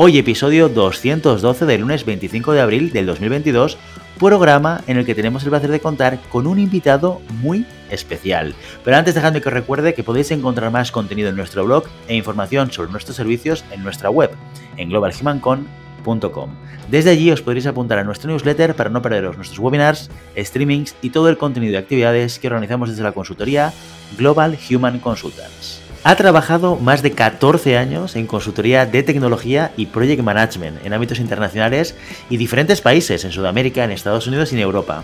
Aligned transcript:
Hoy 0.00 0.16
episodio 0.16 0.68
212 0.68 1.66
del 1.66 1.80
lunes 1.80 2.04
25 2.04 2.52
de 2.52 2.60
abril 2.60 2.92
del 2.92 3.04
2022, 3.06 3.76
programa 4.16 4.80
en 4.86 4.96
el 4.96 5.04
que 5.04 5.16
tenemos 5.16 5.42
el 5.42 5.50
placer 5.50 5.72
de 5.72 5.80
contar 5.80 6.20
con 6.28 6.46
un 6.46 6.60
invitado 6.60 7.20
muy 7.42 7.66
especial. 7.90 8.54
Pero 8.84 8.96
antes 8.96 9.16
dejadme 9.16 9.40
que 9.40 9.48
os 9.48 9.52
recuerde 9.52 9.94
que 9.94 10.04
podéis 10.04 10.30
encontrar 10.30 10.70
más 10.70 10.92
contenido 10.92 11.30
en 11.30 11.34
nuestro 11.34 11.64
blog 11.64 11.86
e 12.06 12.14
información 12.14 12.70
sobre 12.70 12.92
nuestros 12.92 13.16
servicios 13.16 13.64
en 13.72 13.82
nuestra 13.82 14.08
web, 14.08 14.30
en 14.76 14.88
globalhumancon.com. 14.88 16.50
Desde 16.88 17.10
allí 17.10 17.32
os 17.32 17.42
podréis 17.42 17.66
apuntar 17.66 17.98
a 17.98 18.04
nuestro 18.04 18.30
newsletter 18.30 18.76
para 18.76 18.90
no 18.90 19.02
perderos 19.02 19.34
nuestros 19.34 19.58
webinars, 19.58 20.12
streamings 20.36 20.94
y 21.02 21.10
todo 21.10 21.28
el 21.28 21.38
contenido 21.38 21.72
de 21.72 21.78
actividades 21.78 22.38
que 22.38 22.46
organizamos 22.46 22.88
desde 22.90 23.02
la 23.02 23.10
consultoría 23.10 23.72
Global 24.16 24.56
Human 24.70 25.00
Consultants. 25.00 25.87
Ha 26.04 26.14
trabajado 26.14 26.76
más 26.76 27.02
de 27.02 27.10
14 27.10 27.76
años 27.76 28.14
en 28.14 28.26
consultoría 28.26 28.86
de 28.86 29.02
tecnología 29.02 29.72
y 29.76 29.86
project 29.86 30.22
management 30.22 30.84
en 30.84 30.92
ámbitos 30.92 31.18
internacionales 31.18 31.96
y 32.30 32.36
diferentes 32.36 32.80
países 32.80 33.24
en 33.24 33.32
Sudamérica, 33.32 33.84
en 33.84 33.90
Estados 33.90 34.26
Unidos 34.26 34.52
y 34.52 34.56
en 34.56 34.62
Europa. 34.62 35.02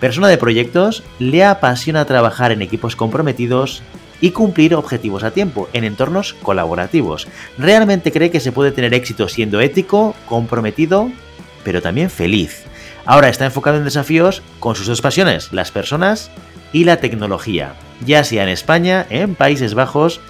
Persona 0.00 0.28
de 0.28 0.38
proyectos, 0.38 1.02
le 1.18 1.44
apasiona 1.44 2.04
trabajar 2.04 2.52
en 2.52 2.62
equipos 2.62 2.94
comprometidos 2.94 3.82
y 4.20 4.30
cumplir 4.30 4.76
objetivos 4.76 5.24
a 5.24 5.32
tiempo 5.32 5.68
en 5.72 5.82
entornos 5.82 6.34
colaborativos. 6.34 7.26
Realmente 7.58 8.12
cree 8.12 8.30
que 8.30 8.40
se 8.40 8.52
puede 8.52 8.70
tener 8.70 8.94
éxito 8.94 9.28
siendo 9.28 9.60
ético, 9.60 10.14
comprometido, 10.26 11.10
pero 11.64 11.82
también 11.82 12.10
feliz. 12.10 12.64
Ahora 13.04 13.28
está 13.28 13.44
enfocado 13.44 13.76
en 13.76 13.84
desafíos 13.84 14.42
con 14.60 14.76
sus 14.76 14.86
dos 14.86 15.02
pasiones, 15.02 15.52
las 15.52 15.72
personas 15.72 16.30
y 16.72 16.84
la 16.84 16.98
tecnología 16.98 17.74
ya 18.04 18.24
sea 18.24 18.42
en 18.42 18.48
España, 18.48 19.06
en 19.10 19.34
Países 19.34 19.74
Bajos 19.74 20.20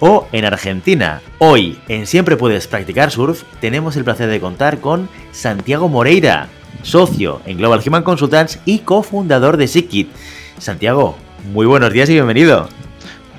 o 0.00 0.28
en 0.32 0.44
Argentina. 0.44 1.22
Hoy, 1.38 1.78
en 1.88 2.06
Siempre 2.06 2.36
Puedes 2.36 2.66
Practicar 2.66 3.10
Surf, 3.10 3.42
tenemos 3.60 3.96
el 3.96 4.04
placer 4.04 4.28
de 4.28 4.40
contar 4.40 4.78
con 4.78 5.08
Santiago 5.32 5.88
Moreira, 5.88 6.48
socio 6.82 7.40
en 7.46 7.58
Global 7.58 7.82
Human 7.86 8.02
Consultants 8.02 8.60
y 8.64 8.80
cofundador 8.80 9.56
de 9.56 9.68
Sikit. 9.68 10.10
Santiago, 10.58 11.16
muy 11.52 11.66
buenos 11.66 11.92
días 11.92 12.08
y 12.08 12.14
bienvenido. 12.14 12.68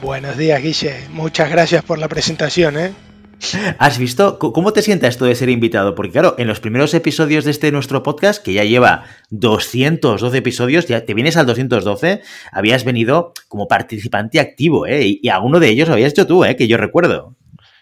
Buenos 0.02 0.38
días, 0.38 0.62
Guille. 0.62 1.08
Muchas 1.12 1.50
gracias 1.50 1.84
por 1.84 2.00
la 2.00 2.08
presentación. 2.08 2.78
¿eh? 2.78 2.94
¿Has 3.78 3.98
visto? 3.98 4.40
¿Cómo 4.40 4.74
te 4.74 4.82
sienta 4.82 5.08
esto 5.08 5.26
de 5.26 5.36
ser 5.36 5.50
invitado? 5.50 5.96
Porque 5.96 6.12
claro, 6.12 6.36
en 6.38 6.48
los 6.48 6.60
primeros 6.60 6.94
episodios 6.94 7.46
de 7.46 7.52
este 7.52 7.72
nuestro 7.72 8.04
podcast, 8.04 8.44
que 8.44 8.54
ya 8.54 8.64
lleva 8.64 9.06
212 9.30 10.38
episodios, 10.38 10.88
ya 10.88 11.06
te 11.06 11.14
vienes 11.14 11.38
al 11.38 11.46
212, 11.46 12.22
habías 12.52 12.84
venido 12.84 13.34
como 13.48 13.68
participante 13.68 14.40
activo, 14.40 14.86
¿eh? 14.86 15.20
Y, 15.22 15.30
alguno 15.30 15.60
de 15.60 15.70
ellos 15.70 15.88
lo 15.88 15.94
habías 15.94 16.12
hecho 16.12 16.28
tú, 16.28 16.44
¿eh? 16.44 16.56
Que 16.56 16.68
yo 16.68 16.78
recuerdo. 16.78 17.36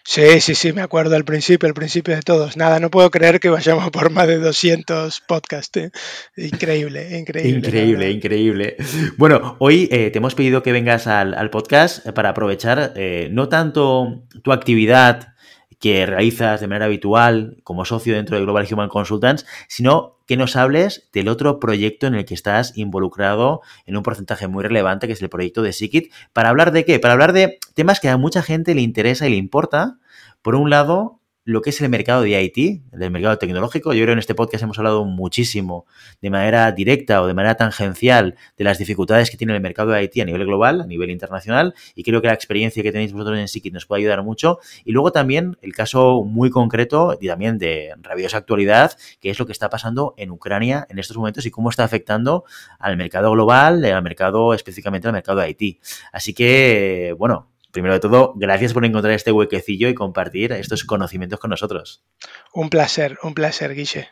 Sí, 0.04 0.40
sí, 0.40 0.54
sí, 0.54 0.72
me 0.72 0.80
acuerdo 0.80 1.16
al 1.16 1.24
principio, 1.26 1.68
al 1.68 1.74
principio 1.74 2.14
de 2.16 2.22
todos. 2.22 2.56
Nada, 2.56 2.80
no 2.80 2.90
puedo 2.90 3.10
creer 3.10 3.40
que 3.40 3.50
vayamos 3.50 3.90
por 3.90 4.10
más 4.10 4.26
de 4.26 4.38
200 4.38 5.20
podcasts. 5.20 5.76
¿eh? 5.76 5.90
Increíble, 6.34 7.18
increíble. 7.18 7.58
Increíble, 7.58 8.10
increíble. 8.10 8.76
Bueno, 9.18 9.56
hoy 9.58 9.86
eh, 9.92 10.10
te 10.10 10.16
hemos 10.16 10.34
pedido 10.34 10.62
que 10.62 10.72
vengas 10.72 11.06
al, 11.06 11.50
podcast 11.50 12.08
para 12.12 12.30
aprovechar 12.30 12.94
eh, 12.96 13.28
no 13.32 13.50
tanto 13.50 14.24
tu 14.42 14.52
actividad 14.52 15.34
que 15.78 16.06
realizas 16.06 16.60
de 16.60 16.66
manera 16.66 16.86
habitual 16.86 17.58
como 17.62 17.84
socio 17.84 18.14
dentro 18.14 18.36
de 18.36 18.42
Global 18.42 18.66
Human 18.70 18.88
Consultants, 18.88 19.46
sino 19.68 20.16
que 20.26 20.36
nos 20.36 20.56
hables 20.56 21.08
del 21.12 21.28
otro 21.28 21.60
proyecto 21.60 22.06
en 22.06 22.14
el 22.14 22.24
que 22.24 22.34
estás 22.34 22.76
involucrado 22.76 23.62
en 23.86 23.96
un 23.96 24.02
porcentaje 24.02 24.48
muy 24.48 24.62
relevante, 24.62 25.06
que 25.06 25.12
es 25.14 25.22
el 25.22 25.28
proyecto 25.28 25.62
de 25.62 25.72
Sikit. 25.72 26.12
¿Para 26.32 26.50
hablar 26.50 26.72
de 26.72 26.84
qué? 26.84 26.98
Para 26.98 27.14
hablar 27.14 27.32
de 27.32 27.58
temas 27.74 28.00
que 28.00 28.08
a 28.08 28.16
mucha 28.16 28.42
gente 28.42 28.74
le 28.74 28.82
interesa 28.82 29.26
y 29.26 29.30
le 29.30 29.36
importa. 29.36 29.98
Por 30.42 30.54
un 30.54 30.70
lado, 30.70 31.17
lo 31.48 31.62
que 31.62 31.70
es 31.70 31.80
el 31.80 31.88
mercado 31.88 32.20
de 32.20 32.42
IT, 32.42 32.82
del 32.92 33.10
mercado 33.10 33.38
tecnológico. 33.38 33.94
Yo 33.94 34.00
creo 34.00 34.08
que 34.08 34.12
en 34.12 34.18
este 34.18 34.34
podcast 34.34 34.64
hemos 34.64 34.76
hablado 34.76 35.06
muchísimo 35.06 35.86
de 36.20 36.28
manera 36.28 36.70
directa 36.72 37.22
o 37.22 37.26
de 37.26 37.32
manera 37.32 37.54
tangencial 37.54 38.34
de 38.58 38.64
las 38.64 38.76
dificultades 38.76 39.30
que 39.30 39.38
tiene 39.38 39.54
el 39.54 39.62
mercado 39.62 39.92
de 39.92 40.04
IT 40.04 40.20
a 40.20 40.26
nivel 40.26 40.44
global, 40.44 40.82
a 40.82 40.86
nivel 40.86 41.08
internacional, 41.08 41.74
y 41.94 42.02
creo 42.02 42.20
que 42.20 42.26
la 42.26 42.34
experiencia 42.34 42.82
que 42.82 42.92
tenéis 42.92 43.14
vosotros 43.14 43.38
en 43.38 43.48
Sikit 43.48 43.72
nos 43.72 43.86
puede 43.86 44.02
ayudar 44.02 44.22
mucho. 44.22 44.58
Y 44.84 44.92
luego 44.92 45.10
también 45.10 45.56
el 45.62 45.72
caso 45.72 46.22
muy 46.22 46.50
concreto 46.50 47.16
y 47.18 47.28
también 47.28 47.56
de 47.56 47.94
rabiosa 48.02 48.36
actualidad, 48.36 48.92
que 49.18 49.30
es 49.30 49.38
lo 49.38 49.46
que 49.46 49.52
está 49.52 49.70
pasando 49.70 50.12
en 50.18 50.30
Ucrania 50.30 50.86
en 50.90 50.98
estos 50.98 51.16
momentos 51.16 51.46
y 51.46 51.50
cómo 51.50 51.70
está 51.70 51.82
afectando 51.82 52.44
al 52.78 52.98
mercado 52.98 53.30
global, 53.30 53.82
al 53.86 54.02
mercado 54.02 54.52
específicamente 54.52 55.08
al 55.08 55.14
mercado 55.14 55.40
de 55.40 55.48
IT. 55.48 55.80
Así 56.12 56.34
que, 56.34 57.14
bueno, 57.16 57.48
primero 57.72 57.94
de 57.94 58.00
todo, 58.00 58.34
gracias 58.36 58.72
por 58.72 58.84
encontrar 58.84 59.14
este 59.14 59.32
huequecillo 59.32 59.88
y 59.88 59.94
compartir 59.94 60.52
estos 60.52 60.84
conocimientos 60.84 61.38
con 61.38 61.50
nosotros. 61.50 62.04
Un 62.52 62.70
placer, 62.70 63.18
un 63.22 63.34
placer, 63.34 63.74
Guille. 63.74 64.08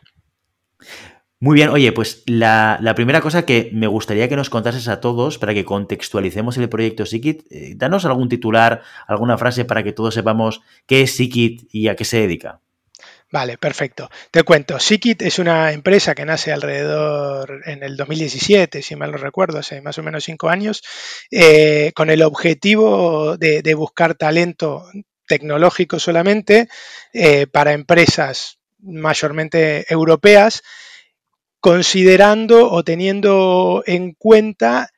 Muy 1.39 1.53
bien, 1.53 1.69
oye, 1.69 1.91
pues 1.91 2.23
la, 2.25 2.79
primera 2.95 3.21
cosa 3.21 3.45
que 3.45 3.69
me 3.71 3.85
gustaría 3.85 4.27
que 4.27 4.35
nos 4.35 4.49
contases 4.49 4.87
a 4.87 5.01
todos 5.01 5.37
para 5.37 5.53
que 5.53 5.65
contextualicemos 5.65 6.57
el 6.57 6.67
proyecto 6.67 7.05
Sikit, 7.05 7.43
eh, 7.51 7.73
danos 7.75 8.05
algún 8.05 8.27
titular, 8.27 8.81
alguna 9.05 9.37
frase 9.37 9.63
para 9.63 9.83
que 9.83 9.93
todos 9.93 10.15
sepamos 10.15 10.61
qué 10.87 11.01
es 11.01 11.15
Sikit 11.15 11.69
y 11.71 11.89
a 11.89 11.95
qué 11.95 12.05
se 12.05 12.21
dedica. 12.21 12.61
Vale, 13.29 13.57
perfecto. 13.57 14.09
Te 14.31 14.43
cuento, 14.43 14.79
Sikit 14.79 15.21
es 15.21 15.37
una 15.37 15.73
empresa 15.73 16.15
que 16.15 16.23
nace 16.23 16.53
alrededor 16.53 17.61
en 17.65 17.83
el 17.83 17.97
2017, 17.97 18.81
si 18.81 18.95
mal 18.95 19.11
no 19.11 19.17
recuerdo, 19.17 19.59
hace 19.59 19.81
más 19.81 19.97
o 19.97 20.03
menos 20.03 20.23
cinco 20.23 20.47
años, 20.47 20.81
eh, 21.29 21.91
con 21.93 22.09
el 22.09 22.21
objetivo 22.23 23.35
de, 23.35 23.73
buscar 23.75 24.15
talento 24.15 24.85
tecnológico 25.27 25.99
solamente 25.99 26.69
eh, 27.11 27.47
para 27.47 27.73
empresas 27.73 28.59
mayormente 28.79 29.85
europeas, 29.89 30.63
considerando 31.59 32.71
o 32.71 32.83
teniendo 32.85 33.83
en 33.85 34.13
cuenta 34.13 34.89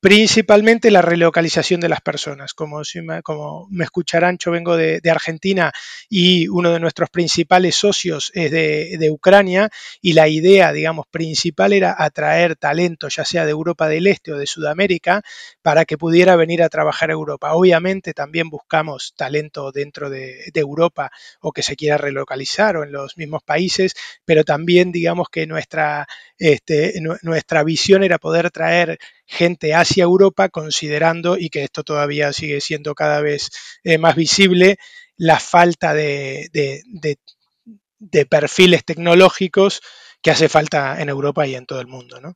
principalmente 0.00 0.90
la 0.90 1.02
relocalización 1.02 1.80
de 1.80 1.88
las 1.88 2.00
personas. 2.00 2.54
Como, 2.54 2.82
me, 3.02 3.22
como 3.22 3.66
me 3.70 3.84
escucharán, 3.84 4.38
yo 4.38 4.50
vengo 4.50 4.76
de, 4.76 5.00
Argentina 5.10 5.72
y 6.08 6.48
uno 6.48 6.70
de 6.70 6.80
nuestros 6.80 7.08
principales 7.10 7.74
socios 7.74 8.30
es 8.34 8.50
de, 8.50 9.08
Ucrania 9.10 9.70
y 10.02 10.12
la 10.12 10.28
idea, 10.28 10.72
digamos, 10.72 11.06
principal 11.10 11.72
era 11.72 11.96
atraer 11.98 12.56
talento, 12.56 13.08
ya 13.08 13.24
sea 13.24 13.46
de 13.46 13.52
Europa 13.52 13.88
del 13.88 14.06
Este 14.06 14.32
o 14.32 14.38
de 14.38 14.46
Sudamérica, 14.46 15.22
para 15.62 15.86
que 15.86 15.96
pudiera 15.96 16.36
venir 16.36 16.62
a 16.62 16.68
trabajar 16.68 17.10
a 17.10 17.14
Europa. 17.14 17.54
Obviamente 17.54 18.12
también 18.12 18.50
buscamos 18.50 19.14
talento 19.16 19.72
dentro 19.72 20.10
de, 20.10 20.52
Europa 20.58 21.10
o 21.40 21.52
que 21.52 21.62
se 21.62 21.76
quiera 21.76 21.96
relocalizar 21.98 22.76
o 22.76 22.82
en 22.82 22.90
los 22.90 23.16
mismos 23.16 23.44
países, 23.44 23.94
pero 24.24 24.42
también 24.42 24.90
digamos 24.90 25.28
que 25.30 25.46
nuestra, 25.46 26.06
este, 26.36 27.00
nuestra 27.22 27.62
visión 27.62 28.02
era 28.02 28.18
poder 28.18 28.50
traer 28.50 28.98
gente 29.28 29.74
hacia 29.74 30.04
Europa, 30.04 30.48
considerando, 30.48 31.36
y 31.36 31.50
que 31.50 31.62
esto 31.62 31.84
todavía 31.84 32.32
sigue 32.32 32.60
siendo 32.60 32.94
cada 32.94 33.20
vez 33.20 33.50
eh, 33.84 33.98
más 33.98 34.16
visible, 34.16 34.78
la 35.16 35.38
falta 35.38 35.92
de, 35.92 36.48
de, 36.52 38.26
perfiles 38.26 38.84
tecnológicos 38.84 39.80
que 40.22 40.30
hace 40.30 40.48
falta 40.48 41.00
en 41.00 41.08
Europa 41.08 41.46
y 41.46 41.54
en 41.54 41.66
todo 41.66 41.80
el 41.80 41.88
mundo. 41.88 42.20
¿no? 42.20 42.34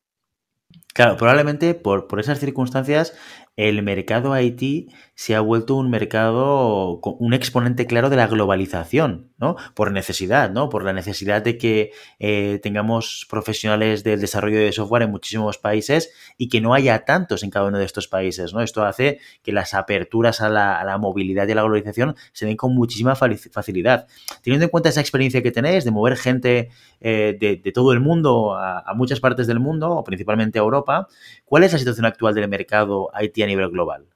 Claro, 0.92 1.16
probablemente 1.16 1.74
por, 1.74 2.06
por 2.06 2.20
esas 2.20 2.38
circunstancias 2.38 3.14
el 3.56 3.82
mercado 3.82 4.38
IT 4.38 4.90
se 5.14 5.34
ha 5.34 5.40
vuelto 5.40 5.76
un 5.76 5.90
mercado, 5.90 6.98
un 7.00 7.34
exponente 7.34 7.86
claro 7.86 8.08
de 8.08 8.16
la 8.16 8.26
globalización, 8.26 9.30
¿no? 9.36 9.56
Por 9.74 9.92
necesidad, 9.92 10.50
¿no? 10.50 10.70
Por 10.70 10.84
la 10.84 10.92
necesidad 10.94 11.42
de 11.42 11.58
que 11.58 11.92
eh, 12.18 12.60
tengamos 12.62 13.26
profesionales 13.28 14.04
del 14.04 14.20
desarrollo 14.20 14.58
de 14.58 14.72
software 14.72 15.02
en 15.02 15.10
muchísimos 15.10 15.58
países 15.58 16.12
y 16.38 16.48
que 16.48 16.60
no 16.62 16.72
haya 16.72 17.04
tantos 17.04 17.42
en 17.42 17.50
cada 17.50 17.66
uno 17.66 17.78
de 17.78 17.84
estos 17.84 18.08
países, 18.08 18.54
¿no? 18.54 18.62
Esto 18.62 18.84
hace 18.84 19.20
que 19.42 19.52
las 19.52 19.74
aperturas 19.74 20.40
a 20.40 20.48
la, 20.48 20.98
movilidad 20.98 21.46
y 21.46 21.52
a 21.52 21.54
la 21.54 21.62
globalización 21.62 22.16
se 22.32 22.46
den 22.46 22.56
con 22.56 22.74
muchísima 22.74 23.14
facilidad. 23.14 24.06
Teniendo 24.42 24.64
en 24.64 24.70
cuenta 24.70 24.88
esa 24.88 25.00
experiencia 25.00 25.42
que 25.42 25.52
tenéis 25.52 25.84
de 25.84 25.90
mover 25.90 26.16
gente 26.16 26.70
eh, 27.00 27.36
de, 27.38 27.72
todo 27.72 27.92
el 27.92 28.00
mundo 28.00 28.54
a, 28.54 28.80
a 28.80 28.94
muchas 28.94 29.20
partes 29.20 29.46
del 29.46 29.60
mundo, 29.60 30.02
principalmente 30.04 30.58
a 30.58 30.62
Europa, 30.62 31.08
¿cuál 31.44 31.64
es 31.64 31.72
la 31.72 31.78
situación 31.78 32.06
actual 32.06 32.34
del 32.34 32.48
mercado 32.48 33.10
A 33.42 33.46
nivel 33.46 33.70
global? 33.70 34.12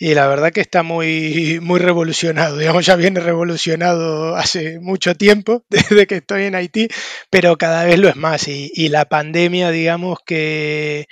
y 0.00 0.14
la 0.14 0.26
verdad 0.26 0.50
que 0.50 0.62
está 0.62 0.82
muy, 0.82 1.60
muy 1.62 1.78
revolucionado, 1.78 2.56
digamos, 2.56 2.86
ya 2.86 2.96
viene 2.96 3.20
revolucionado 3.20 4.34
hace 4.34 4.80
mucho 4.80 5.14
tiempo, 5.14 5.64
desde 5.70 6.06
que 6.06 6.16
estoy 6.16 6.44
en 6.44 6.54
Haití, 6.56 6.88
pero 7.28 7.56
cada 7.58 7.84
vez 7.84 7.98
lo 7.98 8.08
es 8.08 8.16
más 8.16 8.48
y, 8.48 8.88
la 8.88 9.04
pandemia, 9.04 9.70
digamos, 9.70 10.18
que, 10.24 11.06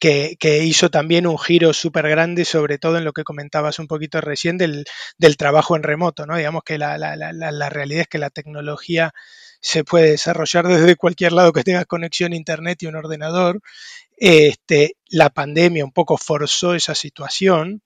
que, 0.00 0.36
que, 0.40 0.64
hizo 0.64 0.90
también 0.90 1.26
un 1.26 1.38
giro 1.38 1.74
súper 1.74 2.08
grande, 2.08 2.46
sobre 2.46 2.78
todo 2.78 2.96
en 2.96 3.04
lo 3.04 3.12
que 3.12 3.24
comentabas 3.24 3.78
un 3.78 3.86
poquito 3.86 4.20
recién 4.22 4.56
del, 4.56 4.84
del 5.18 5.36
trabajo 5.36 5.76
en 5.76 5.82
remoto, 5.82 6.26
¿no? 6.26 6.36
Digamos 6.36 6.62
que 6.64 6.78
la, 6.78 6.96
la, 6.96 7.16
la, 7.16 7.32
la 7.32 7.68
realidad 7.68 8.02
es 8.02 8.08
que 8.08 8.18
la 8.18 8.30
tecnología 8.30 9.12
se 9.60 9.84
puede 9.84 10.12
desarrollar 10.12 10.66
desde 10.66 10.96
cualquier 10.96 11.32
lado 11.32 11.52
que 11.52 11.64
tengas 11.64 11.86
conexión 11.86 12.32
a 12.32 12.36
internet 12.36 12.82
y 12.82 12.86
un 12.86 12.96
ordenador. 12.96 13.60
Este, 14.16 14.96
la 15.08 15.30
pandemia 15.30 15.84
un 15.84 15.92
poco 15.92 16.16
forzó 16.16 16.74
esa 16.74 16.94
situación 16.94 17.82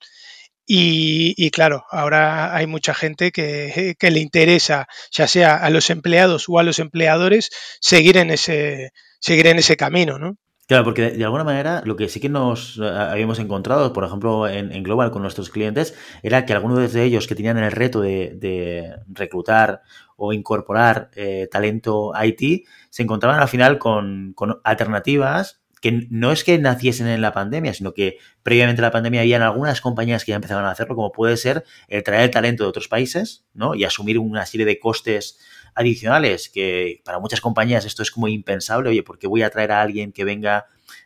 y, 0.66 1.34
y, 1.36 1.50
claro, 1.50 1.84
ahora 1.90 2.56
hay 2.56 2.66
mucha 2.66 2.94
gente 2.94 3.32
que, 3.32 3.94
que, 3.98 4.10
le 4.10 4.20
interesa, 4.20 4.86
ya 5.10 5.28
sea 5.28 5.56
a 5.56 5.68
los 5.68 5.90
empleados 5.90 6.46
o 6.48 6.58
a 6.58 6.62
los 6.62 6.78
empleadores, 6.78 7.50
seguir 7.80 8.16
en 8.16 8.30
ese, 8.30 8.92
seguir 9.20 9.46
en 9.46 9.58
ese 9.58 9.76
camino, 9.76 10.18
¿no? 10.18 10.38
Claro, 10.66 10.84
porque 10.84 11.10
de, 11.10 11.24
alguna 11.24 11.44
manera 11.44 11.82
lo 11.84 11.94
que 11.96 12.08
sí 12.08 12.20
que 12.20 12.30
nos 12.30 12.78
eh, 12.78 12.86
habíamos 12.86 13.38
encontrado, 13.38 13.92
por 13.92 14.04
ejemplo, 14.04 14.48
en, 14.48 14.72
en 14.72 14.82
Global 14.82 15.10
con 15.10 15.20
nuestros 15.20 15.50
clientes, 15.50 15.94
era 16.22 16.46
que 16.46 16.54
algunos 16.54 16.90
de 16.90 17.04
ellos 17.04 17.26
que 17.26 17.34
tenían 17.34 17.58
el 17.58 17.70
reto 17.70 18.00
de, 18.00 18.32
de 18.36 18.94
reclutar 19.08 19.82
o 20.16 20.32
incorporar 20.32 21.10
eh, 21.14 21.48
talento 21.50 22.12
IT 22.22 22.66
se 22.90 23.02
encontraban 23.02 23.40
al 23.40 23.48
final 23.48 23.78
con, 23.78 24.32
con 24.34 24.60
alternativas 24.64 25.60
que 25.84 26.06
no 26.08 26.32
es 26.32 26.44
que 26.44 26.56
naciesen 26.58 27.08
en 27.08 27.20
la 27.20 27.34
pandemia, 27.34 27.74
sino 27.74 27.92
que 27.92 28.16
previamente 28.42 28.80
a 28.80 28.86
la 28.86 28.90
pandemia 28.90 29.20
habían 29.20 29.42
algunas 29.42 29.82
compañías 29.82 30.24
que 30.24 30.30
ya 30.30 30.36
empezaban 30.36 30.64
a 30.64 30.70
hacerlo, 30.70 30.96
como 30.96 31.12
puede 31.12 31.36
ser 31.36 31.62
el 31.88 32.02
traer 32.02 32.30
talento 32.30 32.62
de 32.62 32.70
otros 32.70 32.88
países, 32.88 33.44
¿no? 33.52 33.74
Y 33.74 33.84
asumir 33.84 34.18
una 34.18 34.46
serie 34.46 34.64
de 34.64 34.78
costes 34.78 35.38
adicionales 35.74 36.48
que 36.48 37.02
para 37.04 37.18
muchas 37.18 37.42
compañías 37.42 37.84
esto 37.84 38.02
es 38.02 38.10
como 38.10 38.28
impensable. 38.28 38.88
Oye, 38.88 39.02
¿por 39.02 39.18
qué 39.18 39.26
voy 39.26 39.42
a 39.42 39.50
traer 39.50 39.72
a 39.72 39.82
alguien 39.82 40.12
que 40.12 40.24
venga 40.24 40.64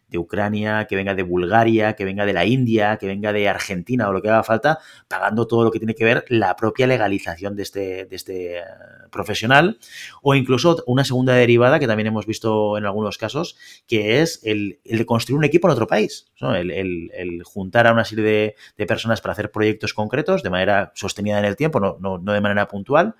de 0.08 0.18
Ucrania, 0.18 0.86
que 0.88 0.96
venga 0.96 1.14
de 1.14 1.22
Bulgaria, 1.22 1.94
que 1.94 2.04
venga 2.04 2.24
de 2.24 2.32
la 2.32 2.44
India, 2.44 2.96
que 2.96 3.06
venga 3.06 3.32
de 3.32 3.48
Argentina 3.48 4.08
o 4.08 4.12
lo 4.12 4.22
que 4.22 4.28
haga 4.28 4.42
falta, 4.42 4.78
pagando 5.06 5.46
todo 5.46 5.64
lo 5.64 5.70
que 5.70 5.78
tiene 5.78 5.94
que 5.94 6.04
ver 6.04 6.24
la 6.28 6.56
propia 6.56 6.86
legalización 6.86 7.56
de 7.56 7.62
este, 7.62 8.04
de 8.06 8.16
este 8.16 8.62
profesional, 9.10 9.78
o 10.22 10.34
incluso 10.34 10.82
una 10.86 11.04
segunda 11.04 11.34
derivada 11.34 11.78
que 11.78 11.86
también 11.86 12.08
hemos 12.08 12.26
visto 12.26 12.78
en 12.78 12.86
algunos 12.86 13.18
casos, 13.18 13.56
que 13.86 14.20
es 14.20 14.40
el, 14.44 14.80
el 14.84 14.98
de 14.98 15.06
construir 15.06 15.38
un 15.38 15.44
equipo 15.44 15.68
en 15.68 15.72
otro 15.72 15.86
país, 15.86 16.26
el, 16.40 16.70
el, 16.70 17.42
juntar 17.44 17.86
a 17.86 17.92
una 17.92 18.04
serie 18.04 18.24
de, 18.24 18.56
de, 18.76 18.86
personas 18.86 19.20
para 19.20 19.32
hacer 19.32 19.50
proyectos 19.50 19.94
concretos 19.94 20.42
de 20.42 20.50
manera 20.50 20.92
sostenida 20.94 21.38
en 21.38 21.44
el 21.44 21.56
tiempo, 21.56 21.80
no, 21.80 21.96
no, 22.00 22.18
no 22.18 22.32
de 22.32 22.40
manera 22.40 22.68
puntual, 22.68 23.14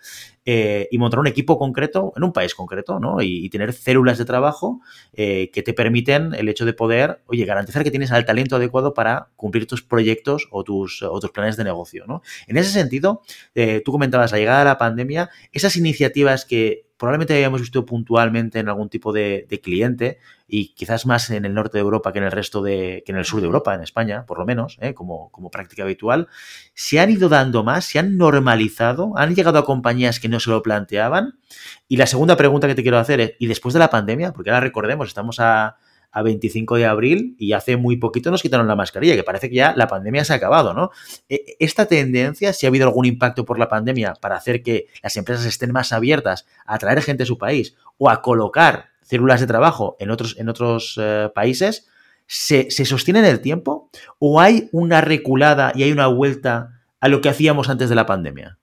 eh, 0.51 0.89
y 0.91 0.97
montar 0.97 1.21
un 1.21 1.27
equipo 1.27 1.59
concreto 1.59 2.15
en 2.17 2.25
un 2.25 2.33
país 2.33 2.55
concreto, 2.55 2.99
¿no? 2.99 3.21
Y, 3.21 3.51
tener 3.51 3.75
células 3.75 4.17
de 4.17 4.25
trabajo 4.25 4.81
eh, 5.13 5.51
que 5.53 5.63
te 5.63 5.75
permiten 5.75 6.33
el 6.33 6.49
hecho 6.49 6.65
de 6.65 6.73
poder, 6.73 7.21
oye, 7.27 7.45
garantizar 7.45 7.85
que 7.85 7.91
tienes 7.91 8.11
el 8.13 8.25
talento 8.25 8.57
adecuado 8.57 8.95
para 8.95 9.29
cumplir 9.37 9.67
tus 9.67 9.83
proyectos 9.83 10.49
o 10.51 10.65
tus, 10.65 11.03
o 11.03 11.21
tus 11.21 11.33
planes 11.33 11.59
de 11.59 11.65
negocio, 11.65 12.07
¿no? 12.07 12.23
En 12.47 12.57
ese 12.57 12.71
sentido, 12.71 13.21
eh, 13.55 13.83
tú 13.85 13.93
comentabas 13.93 14.33
la 14.33 14.39
llegada 14.39 14.61
de 14.61 14.65
la 14.65 14.79
pandemia, 14.79 15.29
esas 15.53 15.77
iniciativas 15.77 16.47
que 16.47 16.88
probablemente 16.99 17.35
habíamos 17.35 17.61
visto 17.61 17.87
puntualmente 17.87 18.59
en 18.59 18.69
algún 18.69 18.89
tipo 18.89 19.13
de, 19.13 19.47
de, 19.49 19.61
cliente 19.61 20.19
y 20.49 20.75
quizás 20.75 21.07
más 21.07 21.31
en 21.31 21.45
el 21.45 21.55
norte 21.55 21.79
de 21.79 21.83
Europa 21.83 22.13
que 22.13 22.19
en 22.19 22.25
el 22.25 22.33
resto 22.33 22.61
de, 22.61 23.03
que 23.07 23.13
en 23.13 23.19
el 23.19 23.25
sur 23.25 23.41
de 23.41 23.47
Europa, 23.47 23.75
en 23.75 23.83
España, 23.83 24.27
por 24.27 24.39
lo 24.39 24.45
menos, 24.45 24.77
¿eh? 24.81 24.95
como, 24.95 25.31
como 25.31 25.51
práctica 25.51 25.85
habitual, 25.85 26.29
se 26.75 26.99
han 26.99 27.11
ido 27.11 27.29
dando 27.29 27.63
más, 27.63 27.85
se 27.85 27.99
han 27.99 28.17
normalizado, 28.17 29.17
han 29.17 29.35
llegado 29.35 29.59
a 29.59 29.65
compañías 29.65 30.19
que 30.19 30.29
no 30.29 30.41
se 30.41 30.51
lo 30.51 30.63
planteaban. 30.63 31.39
Y 31.87 31.97
la 31.97 32.07
segunda 32.07 32.37
pregunta 32.37 32.67
que 32.67 32.75
te 32.75 32.83
quiero 32.83 32.99
hacer 32.99 33.21
es, 33.21 33.33
¿y 33.39 33.47
después 33.47 33.73
de 33.73 33.79
la 33.79 33.91
pandemia? 33.91 34.33
Porque 34.33 34.51
ahora 34.51 34.61
recordemos, 34.61 35.09
estamos 35.09 35.39
a, 35.39 35.77
a 36.11 36.23
25 36.23 36.77
de 36.77 36.87
abril 36.87 37.37
y 37.39 37.53
hace 37.53 37.77
muy 37.77 37.97
poquito 37.97 38.31
nos 38.31 38.43
quitaron 38.43 38.67
la 38.67 38.77
mascarilla, 38.77 39.15
que 39.15 39.23
parece 39.23 39.49
que 39.49 39.57
ya 39.57 39.75
la 39.77 39.89
pandemia 39.89 40.25
se 40.25 40.33
ha 40.33 40.37
acabado, 40.37 40.75
¿no? 40.75 40.91
E, 41.29 41.57
esta 41.59 41.87
tendencia, 41.87 42.53
si 42.53 42.67
ha 42.67 42.69
habido 42.69 42.87
algún 42.87 43.05
impacto 43.05 43.45
por 43.45 43.59
la 43.59 43.69
pandemia 43.69 44.15
para 44.15 44.37
hacer 44.37 44.63
que 44.63 44.87
las 45.03 45.17
empresas 45.17 45.45
estén 45.45 45.73
más 45.73 45.93
abiertas 45.93 46.47
a 46.67 46.75
atraer 46.75 47.03
gente 47.03 47.25
a 47.25 47.27
su 47.27 47.39
país 47.39 47.75
o 47.99 48.11
a 48.11 48.23
colocar 48.23 48.87
células 49.03 49.41
de 49.41 49.47
trabajo 49.47 49.97
en 50.01 50.11
otros, 50.11 50.37
en 50.39 50.49
otros 50.49 50.99
eh, 51.01 51.31
países, 51.35 51.89
¿se, 52.27 52.71
¿se 52.71 52.85
sostiene 52.85 53.21
en 53.21 53.27
el 53.27 53.41
tiempo 53.41 53.91
o 54.19 54.41
hay 54.41 54.69
una 54.73 55.01
reculada 55.01 55.73
y 55.75 55.83
hay 55.83 55.93
una 55.93 56.07
vuelta 56.07 56.81
a 57.01 57.09
lo 57.09 57.21
que 57.21 57.29
hacíamos 57.29 57.69
antes 57.69 57.89
de 57.89 57.95
la 57.95 58.07
pandemia? 58.07 58.58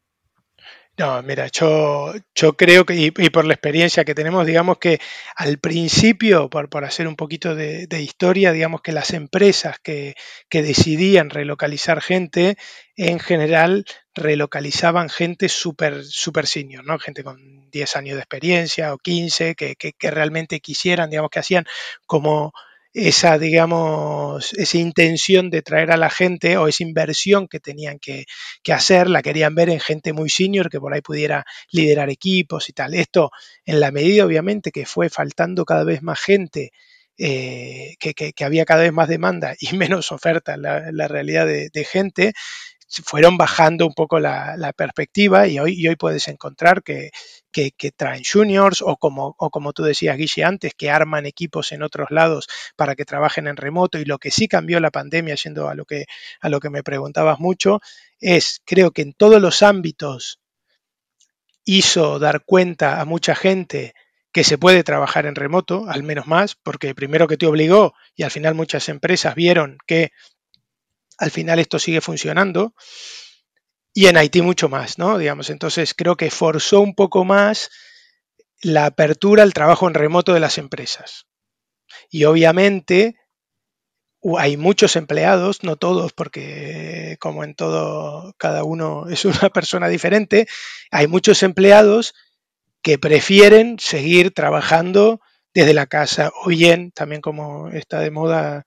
No, 0.97 1.21
mira, 1.23 1.47
yo, 1.47 2.13
yo 2.33 2.55
creo 2.55 2.85
que, 2.85 2.95
y, 2.95 3.11
por 3.11 3.43
la 3.43 3.53
experiencia 3.53 4.05
que 4.05 4.15
tenemos, 4.15 4.45
digamos 4.45 4.77
que 4.77 5.01
al 5.35 5.57
principio, 5.57 6.49
por, 6.49 6.69
por 6.69 6.85
hacer 6.85 7.05
un 7.09 7.17
poquito 7.17 7.53
de, 7.53 7.85
de, 7.87 8.01
historia, 8.01 8.53
digamos 8.53 8.81
que 8.81 8.93
las 8.93 9.11
empresas 9.11 9.77
que, 9.83 10.15
que, 10.47 10.61
decidían 10.63 11.29
relocalizar 11.29 12.01
gente, 12.01 12.57
en 12.95 13.19
general 13.19 13.83
relocalizaban 14.13 15.09
gente 15.09 15.49
súper 15.49 16.05
super 16.05 16.47
senior, 16.47 16.85
¿no? 16.85 16.97
Gente 16.97 17.25
con 17.25 17.69
10 17.71 17.95
años 17.97 18.15
de 18.15 18.21
experiencia 18.21 18.93
o 18.93 18.97
15, 18.97 19.55
que, 19.55 19.75
que, 19.75 19.91
que 19.91 20.11
realmente 20.11 20.61
quisieran, 20.61 21.09
digamos, 21.09 21.29
que 21.29 21.39
hacían 21.39 21.65
como 22.05 22.53
esa, 22.95 23.37
digamos, 23.37 24.53
esa 24.53 24.77
intención 24.77 25.49
de 25.49 25.61
traer 25.61 25.91
a 25.91 25.97
la 25.97 26.09
gente 26.09 26.55
o 26.57 26.69
esa 26.69 26.83
inversión 26.83 27.49
que 27.49 27.59
tenían 27.59 27.99
que, 27.99 28.25
que, 28.63 28.71
hacer, 28.71 29.09
la 29.09 29.21
querían 29.21 29.53
ver 29.53 29.69
en 29.69 29.81
gente 29.81 30.13
muy 30.13 30.29
senior 30.29 30.69
que 30.69 30.79
por 30.79 30.93
ahí 30.93 31.01
pudiera 31.01 31.45
liderar 31.71 32.09
equipos 32.09 32.69
y 32.69 32.73
tal. 32.73 32.93
Esto 32.93 33.31
en 33.65 33.81
la 33.81 33.91
medida, 33.91 34.25
obviamente, 34.25 34.71
que 34.71 34.85
fue 34.85 35.09
faltando 35.09 35.65
cada 35.65 35.83
vez 35.83 36.03
más 36.03 36.21
gente, 36.21 36.71
eh, 37.17 37.95
que, 37.99 38.13
que, 38.13 38.31
que, 38.31 38.45
había 38.45 38.63
cada 38.63 38.83
vez 38.83 38.93
más 38.93 39.09
demanda 39.09 39.55
y 39.59 39.75
menos 39.75 40.13
oferta 40.13 40.53
en 40.53 40.61
la, 40.61 41.07
realidad 41.09 41.45
de 41.45 41.83
gente, 41.83 42.33
fueron 42.87 43.37
bajando 43.37 43.85
un 43.85 43.93
poco 43.93 44.19
la, 44.19 44.73
perspectiva 44.75 45.47
y 45.47 45.59
hoy, 45.59 45.73
y 45.73 45.87
hoy, 45.87 45.95
puedes 45.95 46.27
encontrar 46.27 46.83
que, 46.83 47.11
traen 47.95 48.23
juniors 48.23 48.81
o 48.81 48.97
como, 48.97 49.35
o 49.37 49.49
como 49.49 49.73
tú 49.73 49.83
decías, 49.83 50.17
Guille, 50.17 50.43
antes, 50.43 50.73
que 50.75 50.89
arman 50.89 51.25
equipos 51.25 51.71
en 51.71 51.83
otros 51.83 52.11
lados 52.11 52.47
para 52.75 52.95
que 52.95 53.05
trabajen 53.05 53.47
en 53.47 53.57
remoto. 53.57 53.97
Y 53.97 54.05
lo 54.05 54.17
que 54.17 54.31
sí 54.31 54.47
cambió 54.47 54.79
la 54.79 54.91
pandemia, 54.91 55.35
yendo 55.35 55.69
a 55.69 55.75
lo 55.75 55.85
que, 55.85 56.05
a 56.41 56.49
lo 56.49 56.59
que 56.59 56.69
me 56.69 56.83
preguntabas 56.83 57.39
mucho, 57.39 57.79
es, 58.19 58.61
creo 58.65 58.91
que 58.91 59.01
en 59.01 59.13
todos 59.13 59.41
los 59.41 59.61
ámbitos 59.61 60.39
hizo 61.65 62.19
dar 62.19 62.43
cuenta 62.45 63.01
a 63.01 63.05
mucha 63.05 63.35
gente 63.35 63.93
que 64.31 64.43
se 64.43 64.57
puede 64.57 64.83
trabajar 64.83 65.25
en 65.25 65.35
remoto, 65.35 65.85
al 65.87 66.03
menos 66.03 66.27
más, 66.27 66.55
porque 66.55 66.93
primero 66.93 67.25
que 67.25 67.37
te 67.37 67.47
obligó 67.47 67.93
y 68.15 68.23
al 68.23 68.31
final 68.31 68.53
muchas 68.53 68.89
empresas 68.89 69.33
vieron 69.33 69.77
que 69.87 70.11
al 71.17 71.31
final 71.31 71.59
esto 71.59 71.79
sigue 71.79 72.01
funcionando. 72.01 72.73
Y 73.93 74.07
en 74.07 74.17
Haití 74.17 74.41
mucho 74.41 74.67
más, 74.67 74.97
¿no? 74.97 75.17
Digamos, 75.17 75.49
entonces 75.49 75.93
creo 75.93 76.17
que 76.17 76.29
forzó 76.29 76.81
un 76.81 76.95
poco 76.95 77.23
más 77.23 77.69
la 78.61 78.87
apertura 78.87 79.43
al 79.43 79.53
trabajo 79.53 79.87
en 79.87 79.93
remoto 79.93 80.33
de 80.33 80.39
las 80.39 80.57
empresas. 80.57 81.27
Y 82.09 82.25
obviamente 82.25 83.15
hay 84.37 84.57
muchos 84.57 84.95
empleados, 84.95 85.63
no 85.63 85.75
todos, 85.75 86.13
porque 86.13 87.17
como 87.19 87.43
en 87.43 87.53
todo, 87.53 88.33
cada 88.37 88.63
uno 88.63 89.07
es 89.09 89.25
una 89.25 89.49
persona 89.49 89.87
diferente, 89.87 90.47
hay 90.91 91.07
muchos 91.07 91.43
empleados 91.43 92.13
que 92.81 92.97
prefieren 92.99 93.77
seguir 93.79 94.33
trabajando 94.33 95.19
desde 95.53 95.73
la 95.73 95.87
casa 95.87 96.31
o 96.43 96.49
bien, 96.49 96.91
también 96.91 97.21
como 97.21 97.69
está 97.69 97.99
de 97.99 98.11
moda 98.11 98.65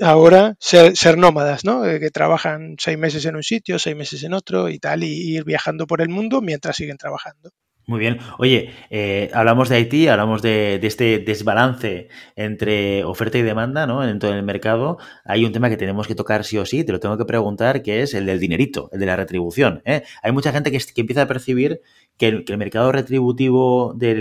ahora 0.00 0.56
ser, 0.58 1.18
nómadas, 1.18 1.64
¿no? 1.64 1.82
Que 1.82 2.10
trabajan 2.10 2.76
seis 2.78 2.98
meses 2.98 3.24
en 3.26 3.36
un 3.36 3.42
sitio, 3.42 3.78
seis 3.78 3.96
meses 3.96 4.22
en 4.22 4.34
otro 4.34 4.68
y 4.68 4.78
tal, 4.78 5.04
y 5.04 5.36
ir 5.36 5.44
viajando 5.44 5.86
por 5.86 6.00
el 6.00 6.08
mundo 6.08 6.40
mientras 6.40 6.76
siguen 6.76 6.96
trabajando. 6.96 7.50
Muy 7.86 8.00
bien. 8.00 8.18
Oye, 8.38 8.70
eh, 8.88 9.30
hablamos 9.34 9.68
de 9.68 9.76
Haití, 9.76 10.08
hablamos 10.08 10.40
de, 10.40 10.80
este 10.82 11.18
desbalance 11.18 12.08
entre 12.34 13.04
oferta 13.04 13.36
y 13.36 13.42
demanda 13.42 13.86
¿no? 13.86 14.08
en 14.08 14.18
todo 14.18 14.32
el 14.32 14.42
mercado. 14.42 14.96
Hay 15.26 15.44
un 15.44 15.52
tema 15.52 15.68
que 15.68 15.76
tenemos 15.76 16.06
que 16.06 16.14
tocar 16.14 16.44
sí 16.44 16.56
o 16.56 16.64
sí, 16.64 16.82
te 16.84 16.92
lo 16.92 17.00
tengo 17.00 17.18
que 17.18 17.26
preguntar, 17.26 17.82
que 17.82 18.00
es 18.00 18.14
el 18.14 18.24
del 18.24 18.40
dinerito, 18.40 18.88
el 18.92 19.00
de 19.00 19.06
la 19.06 19.16
retribución. 19.16 19.82
¿eh? 19.84 20.02
Hay 20.22 20.32
mucha 20.32 20.50
gente 20.50 20.70
que, 20.70 20.78
empieza 20.96 21.22
a 21.22 21.28
percibir 21.28 21.82
que 22.16 22.28
el, 22.28 22.56
mercado 22.56 22.90
retributivo 22.90 23.92
de, 23.94 24.14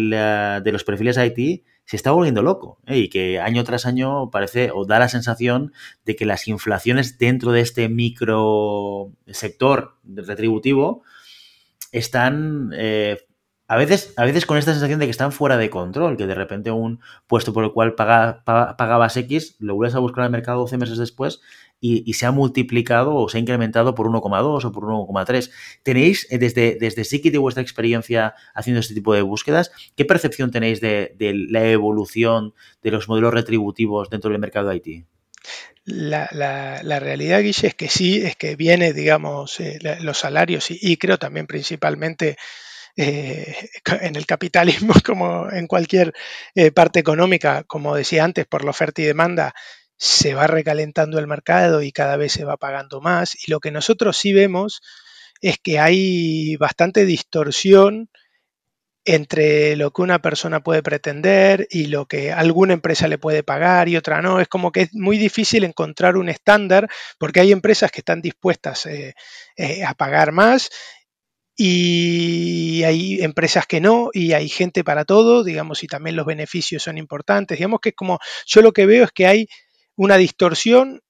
de 0.62 0.72
los 0.74 0.84
perfiles 0.84 1.17
Haití 1.17 1.63
se 1.86 1.96
está 1.96 2.12
volviendo 2.12 2.42
loco 2.42 2.80
¿eh? 2.86 2.98
y 2.98 3.10
que 3.10 3.40
año 3.40 3.63
tras 3.63 3.86
año 3.86 4.30
parece 4.32 4.72
o 4.74 4.86
da 4.86 5.00
la 5.00 5.10
sensación 5.10 5.74
de 6.06 6.16
que 6.16 6.25
las 6.25 6.48
inflaciones 6.48 7.18
dentro 7.18 7.52
de 7.52 7.62
este 7.62 7.90
micro 7.90 9.12
sector 9.28 9.98
retributivo 10.04 11.04
están 11.92 12.72
eh, 12.75 13.18
a 13.68 13.78
veces, 13.78 14.13
a 14.18 14.25
veces 14.25 14.46
con 14.46 14.58
esta 14.58 14.72
sensación 14.72 15.00
de 15.00 15.06
que 15.06 15.12
están 15.12 15.32
fuera 15.32 15.58
de 15.58 15.70
control, 15.70 16.18
que 16.18 16.28
de 16.28 16.36
repente 16.36 16.70
un 16.70 17.00
puesto 17.28 17.54
por 17.54 17.63
el 17.63 17.72
cual 17.72 17.96
paga, 17.96 18.44
paga, 18.44 18.78
pagabas 18.78 19.18
X, 19.18 19.56
lo 19.60 19.75
vuelves 19.75 19.96
a 19.96 20.00
buscar 20.00 20.25
al 20.25 20.32
mercado 20.32 20.60
12 20.60 20.78
meses 20.78 20.98
después 20.98 21.42
y, 21.86 22.13
se 22.13 22.25
ha 22.25 22.32
multiplicado 22.32 23.13
o 23.13 23.28
se 23.28 23.38
ha 23.38 23.42
incrementado 23.42 23.94
por 23.94 24.08
1,2 24.08 24.63
o 24.63 24.72
por 24.72 24.86
1,3. 24.86 25.52
¿Tenéis 25.84 26.25
eh, 26.30 26.38
desde, 26.38 26.78
desde 26.80 27.04
sí 27.04 27.20
de 27.20 27.38
vuestra 27.38 27.62
experiencia 27.62 28.36
haciendo 28.56 28.80
este 28.80 28.94
tipo 28.94 29.13
de 29.13 29.22
búsquedas, 29.22 29.70
qué 29.98 30.06
percepción 30.06 30.50
tenéis 30.50 30.80
de, 30.80 31.13
la 31.50 31.66
evolución 31.70 32.54
de 32.82 32.92
los 32.92 33.10
modelos 33.10 33.34
retributivos 33.34 34.10
dentro 34.10 34.32
del 34.32 34.40
mercado 34.40 34.70
de 34.70 34.78
IT? 34.78 35.06
La, 35.84 37.00
realidad, 37.02 37.42
Guille, 37.42 37.68
es 37.68 37.75
que 37.75 37.90
sí, 37.90 38.22
es 38.24 38.38
que 38.38 38.56
viene, 38.56 38.94
digamos, 38.94 39.60
eh, 39.60 39.78
los 40.00 40.18
salarios 40.18 40.68
y, 40.70 40.96
creo 40.96 41.20
también 41.20 41.48
principalmente 41.48 42.38
eh, 42.96 43.58
en 44.02 44.16
el 44.16 44.25
capitalismo, 44.25 44.94
como 45.06 45.52
en 45.52 45.68
cualquier 45.68 46.13
parte 46.74 47.02
económica, 47.02 47.66
como 47.68 47.94
decía 47.94 48.24
antes, 48.24 48.46
por 48.46 48.63
la 48.63 48.70
oferta 48.70 49.02
y 49.02 49.06
demanda, 49.06 49.54
se 49.98 50.34
va 50.34 50.48
recalentando 50.48 51.20
el 51.20 51.28
mercado 51.28 51.82
y 51.82 51.92
cada 51.92 52.18
vez 52.18 52.34
se 52.34 52.46
va 52.46 52.58
pagando 52.58 53.02
más. 53.02 53.36
Y 53.48 53.52
lo 53.52 53.60
que 53.60 53.72
nosotros 53.72 54.18
sí 54.18 54.34
vemos 54.34 54.82
es 55.42 55.58
que 55.60 55.80
hay 55.80 56.56
bastante 56.58 57.06
distorsión 57.06 58.10
entre 59.06 59.76
lo 59.76 59.92
que 59.92 60.02
una 60.02 60.22
persona 60.22 60.62
puede 60.62 60.82
pretender 60.82 61.68
y 61.70 61.88
lo 61.88 62.06
que 62.06 62.32
alguna 62.32 62.74
empresa 62.74 63.08
le 63.10 63.18
puede 63.18 63.44
pagar 63.44 63.90
y 63.90 63.98
otra 63.98 64.22
no. 64.22 64.40
Es 64.40 64.48
como 64.48 64.72
que 64.72 64.82
es 64.84 64.94
muy 64.94 65.18
difícil 65.18 65.66
encontrar 65.66 66.16
un 66.16 66.30
estándar 66.30 66.90
porque 67.20 67.42
hay 67.42 67.52
empresas 67.52 67.92
que 67.92 68.00
están 68.00 68.22
dispuestas 68.22 68.86
eh, 68.86 69.14
eh, 69.58 69.84
a 69.84 69.94
pagar 69.94 70.32
más 70.32 70.70
y 71.56 72.84
hay 72.84 73.22
empresas 73.22 73.68
que 73.68 73.80
no, 73.80 74.10
y 74.12 74.34
hay 74.34 74.50
gente 74.50 74.84
para 74.84 75.06
todo, 75.06 75.44
digamos, 75.44 75.84
y 75.84 75.88
también 75.88 76.16
los 76.16 76.26
beneficios 76.26 76.82
son 76.82 76.98
importantes. 76.98 77.58
Digamos 77.58 77.80
que 77.80 77.90
es 77.90 77.96
como, 77.96 78.20
yo 78.48 78.62
lo 78.62 78.72
que 78.72 78.88
veo 78.88 79.04
es 79.04 79.12
que 79.12 79.28
hay 79.28 79.48
una 79.96 80.18
distorsión 80.18 81.02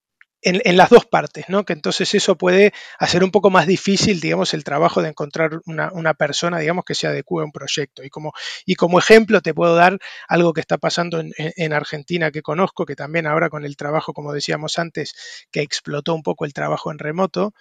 en, 0.43 0.77
las 0.77 0.89
dos 0.89 1.05
partes, 1.05 1.45
¿no? 1.47 1.63
Que 1.63 1.73
entonces 1.73 2.13
eso 2.13 2.37
puede 2.37 2.73
hacer 2.99 3.23
un 3.23 3.31
poco 3.31 3.49
más 3.49 3.65
difícil, 3.65 4.19
digamos, 4.19 4.53
el 4.53 4.63
trabajo 4.63 5.01
de 5.01 5.09
encontrar 5.09 5.61
una, 5.65 6.13
persona, 6.15 6.59
digamos, 6.59 6.83
que 6.85 6.95
se 6.95 7.07
adecue 7.07 7.41
a 7.41 7.45
un 7.45 7.51
proyecto. 7.51 8.03
Y 8.03 8.09
como, 8.09 8.33
y 8.65 8.75
como 8.75 8.99
ejemplo 8.99 9.41
te 9.41 9.53
puedo 9.53 9.75
dar 9.75 9.97
algo 10.27 10.53
que 10.53 10.61
está 10.61 10.77
pasando 10.77 11.21
en, 11.21 11.73
Argentina 11.73 12.31
que 12.31 12.41
conozco, 12.41 12.85
que 12.85 12.95
también 12.95 13.25
ahora 13.25 13.49
con 13.49 13.65
el 13.65 13.77
trabajo, 13.77 14.13
como 14.13 14.33
decíamos 14.33 14.77
antes, 14.79 15.13
que 15.51 15.61
explotó 15.61 16.13
un 16.13 16.23
poco 16.23 16.45
el 16.45 16.53
trabajo 16.53 16.91
en 16.91 16.99
remoto, 16.99 17.53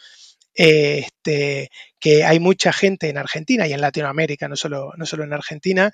este, 0.55 1.71
que 1.99 2.25
hay 2.25 2.41
mucha 2.41 2.73
gente 2.73 3.09
en 3.09 3.17
Argentina 3.17 3.67
y 3.67 3.73
en 3.73 3.81
Latinoamérica, 3.81 4.49
no 4.49 4.57
solo, 4.57 4.93
no 4.97 5.07
solo 5.07 5.25
en 5.25 5.33
Argentina, 5.33 5.93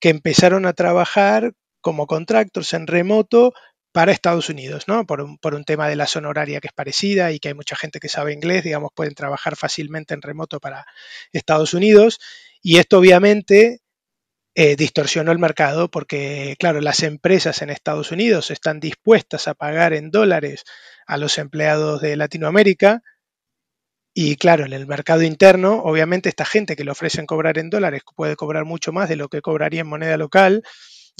que 0.00 0.08
empezaron 0.08 0.66
a 0.66 0.72
trabajar 0.72 1.52
como 1.80 2.06
contractors 2.06 2.72
en 2.74 2.86
remoto 2.86 3.52
para 3.92 4.12
Estados 4.12 4.48
Unidos, 4.48 4.84
¿no? 4.86 5.04
Por 5.06 5.20
un, 5.20 5.38
por 5.38 5.54
un, 5.54 5.64
tema 5.64 5.88
de 5.88 5.96
la 5.96 6.06
zona 6.06 6.28
horaria 6.28 6.60
que 6.60 6.68
es 6.68 6.72
parecida 6.72 7.32
y 7.32 7.40
que 7.40 7.48
hay 7.48 7.54
mucha 7.54 7.76
gente 7.76 7.98
que 7.98 8.08
sabe 8.08 8.32
inglés, 8.32 8.64
digamos, 8.64 8.90
pueden 8.94 9.14
trabajar 9.14 9.56
fácilmente 9.56 10.14
en 10.14 10.22
remoto 10.22 10.60
para 10.60 10.86
Estados 11.32 11.74
Unidos. 11.74 12.20
Y 12.62 12.78
esto 12.78 12.98
obviamente 12.98 13.80
eh, 14.54 14.76
distorsionó 14.76 15.32
el 15.32 15.38
mercado 15.38 15.90
porque, 15.90 16.56
claro, 16.58 16.80
las 16.80 17.02
empresas 17.02 17.62
en 17.62 17.70
Estados 17.70 18.12
Unidos 18.12 18.50
están 18.50 18.80
dispuestas 18.80 19.48
a 19.48 19.54
pagar 19.54 19.92
en 19.92 20.10
dólares 20.10 20.64
a 21.06 21.16
los 21.16 21.38
empleados 21.38 22.00
de 22.00 22.16
Latinoamérica. 22.16 23.02
Y 24.14 24.36
claro, 24.36 24.66
en 24.66 24.72
el 24.72 24.86
mercado 24.86 25.22
interno, 25.22 25.82
obviamente 25.82 26.28
esta 26.28 26.44
gente 26.44 26.76
que 26.76 26.84
le 26.84 26.90
ofrecen 26.90 27.26
cobrar 27.26 27.58
en 27.58 27.70
dólares 27.70 28.02
puede 28.16 28.36
cobrar 28.36 28.64
mucho 28.64 28.92
más 28.92 29.08
de 29.08 29.16
lo 29.16 29.28
que 29.28 29.40
cobraría 29.40 29.82
en 29.82 29.88
moneda 29.88 30.16
local 30.16 30.62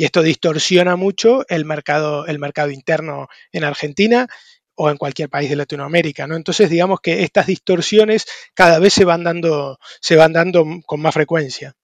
y 0.01 0.05
esto 0.05 0.23
distorsiona 0.23 0.97
mucho 0.97 1.45
el 1.51 1.67
mercado, 1.67 2.27
el 2.27 2.39
mercado 2.39 2.71
interno 2.71 3.29
en 3.53 3.65
Argentina 3.65 4.29
o 4.75 4.89
en 4.89 4.97
cualquier 4.97 5.29
país 5.29 5.51
de 5.51 5.57
Latinoamérica, 5.57 6.27
¿no? 6.27 6.37
Entonces, 6.37 6.71
digamos 6.71 7.01
que 7.03 7.23
estas 7.23 7.47
distorsiones 7.47 8.25
cada 8.55 8.79
vez 8.79 8.95
se 8.95 9.05
van 9.05 9.25
dando, 9.25 9.79
se 10.01 10.17
van 10.17 10.33
dando 10.33 10.65
con 10.87 11.03
más 11.03 11.13
frecuencia. 11.13 11.77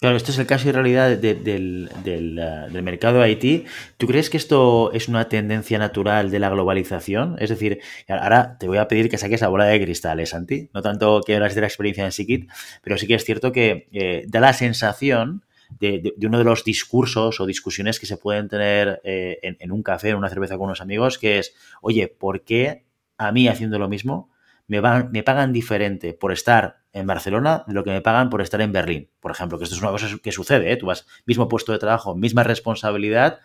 Claro, 0.00 0.16
esto 0.16 0.32
es 0.32 0.38
el 0.40 0.46
caso 0.46 0.68
y 0.68 0.72
realidad 0.72 1.16
del, 1.16 1.88
del, 2.02 2.82
mercado 2.82 3.24
IT. 3.24 3.68
¿Tú 3.96 4.08
crees 4.08 4.28
que 4.28 4.38
esto 4.38 4.90
es 4.92 5.06
una 5.06 5.28
tendencia 5.28 5.78
natural 5.78 6.32
de 6.32 6.40
la 6.40 6.50
globalización? 6.50 7.36
Es 7.38 7.50
decir, 7.50 7.80
ahora 8.08 8.58
te 8.58 8.66
voy 8.66 8.78
a 8.78 8.88
pedir 8.88 9.08
que 9.08 9.18
saques 9.18 9.40
la 9.40 9.48
bola 9.48 9.66
de 9.66 9.80
cristal, 9.80 10.18
¿eh, 10.18 10.26
Santi? 10.26 10.68
No 10.74 10.82
tanto 10.82 11.20
que 11.24 11.36
hablas 11.36 11.54
de 11.54 11.60
la 11.60 11.68
experiencia 11.68 12.04
en 12.04 12.10
Sikit, 12.10 12.50
pero 12.82 12.98
sí 12.98 13.06
que 13.06 13.14
es 13.14 13.24
cierto 13.24 13.52
que 13.52 13.88
eh, 13.92 14.24
da 14.26 14.40
la 14.40 14.52
sensación 14.52 15.44
de, 15.70 16.14
uno 16.22 16.38
de 16.38 16.44
los 16.44 16.64
discursos 16.64 17.40
o 17.40 17.46
discusiones 17.46 18.00
que 18.00 18.06
se 18.06 18.16
pueden 18.16 18.48
tener 18.48 19.00
eh, 19.04 19.38
en, 19.42 19.72
un 19.72 19.82
café, 19.82 20.10
en 20.10 20.16
una 20.16 20.28
cerveza 20.28 20.56
con 20.56 20.66
unos 20.66 20.80
amigos, 20.80 21.18
que 21.18 21.38
es, 21.38 21.54
oye, 21.80 22.08
¿por 22.08 22.42
qué 22.42 22.86
a 23.16 23.32
mí 23.32 23.48
haciendo 23.48 23.78
lo 23.78 23.88
mismo 23.88 24.30
me, 24.66 24.80
van, 24.80 25.10
me 25.12 25.22
pagan 25.22 25.52
diferente 25.52 26.14
por 26.14 26.32
estar 26.32 26.82
en 26.92 27.06
Barcelona 27.06 27.64
de 27.66 27.74
lo 27.74 27.84
que 27.84 27.90
me 27.90 28.00
pagan 28.00 28.30
por 28.30 28.42
estar 28.42 28.60
en 28.60 28.72
Berlín? 28.72 29.10
Por 29.20 29.30
ejemplo, 29.30 29.58
que 29.58 29.64
esto 29.64 29.76
es 29.76 29.82
una 29.82 29.90
cosa 29.90 30.08
que 30.22 30.32
sucede, 30.32 30.72
¿eh? 30.72 30.76
tú 30.76 30.86
vas, 30.86 31.06
mismo 31.26 31.48
puesto 31.48 31.72
de 31.72 31.78
trabajo, 31.78 32.14
misma 32.14 32.42
responsabilidad, 32.42 33.40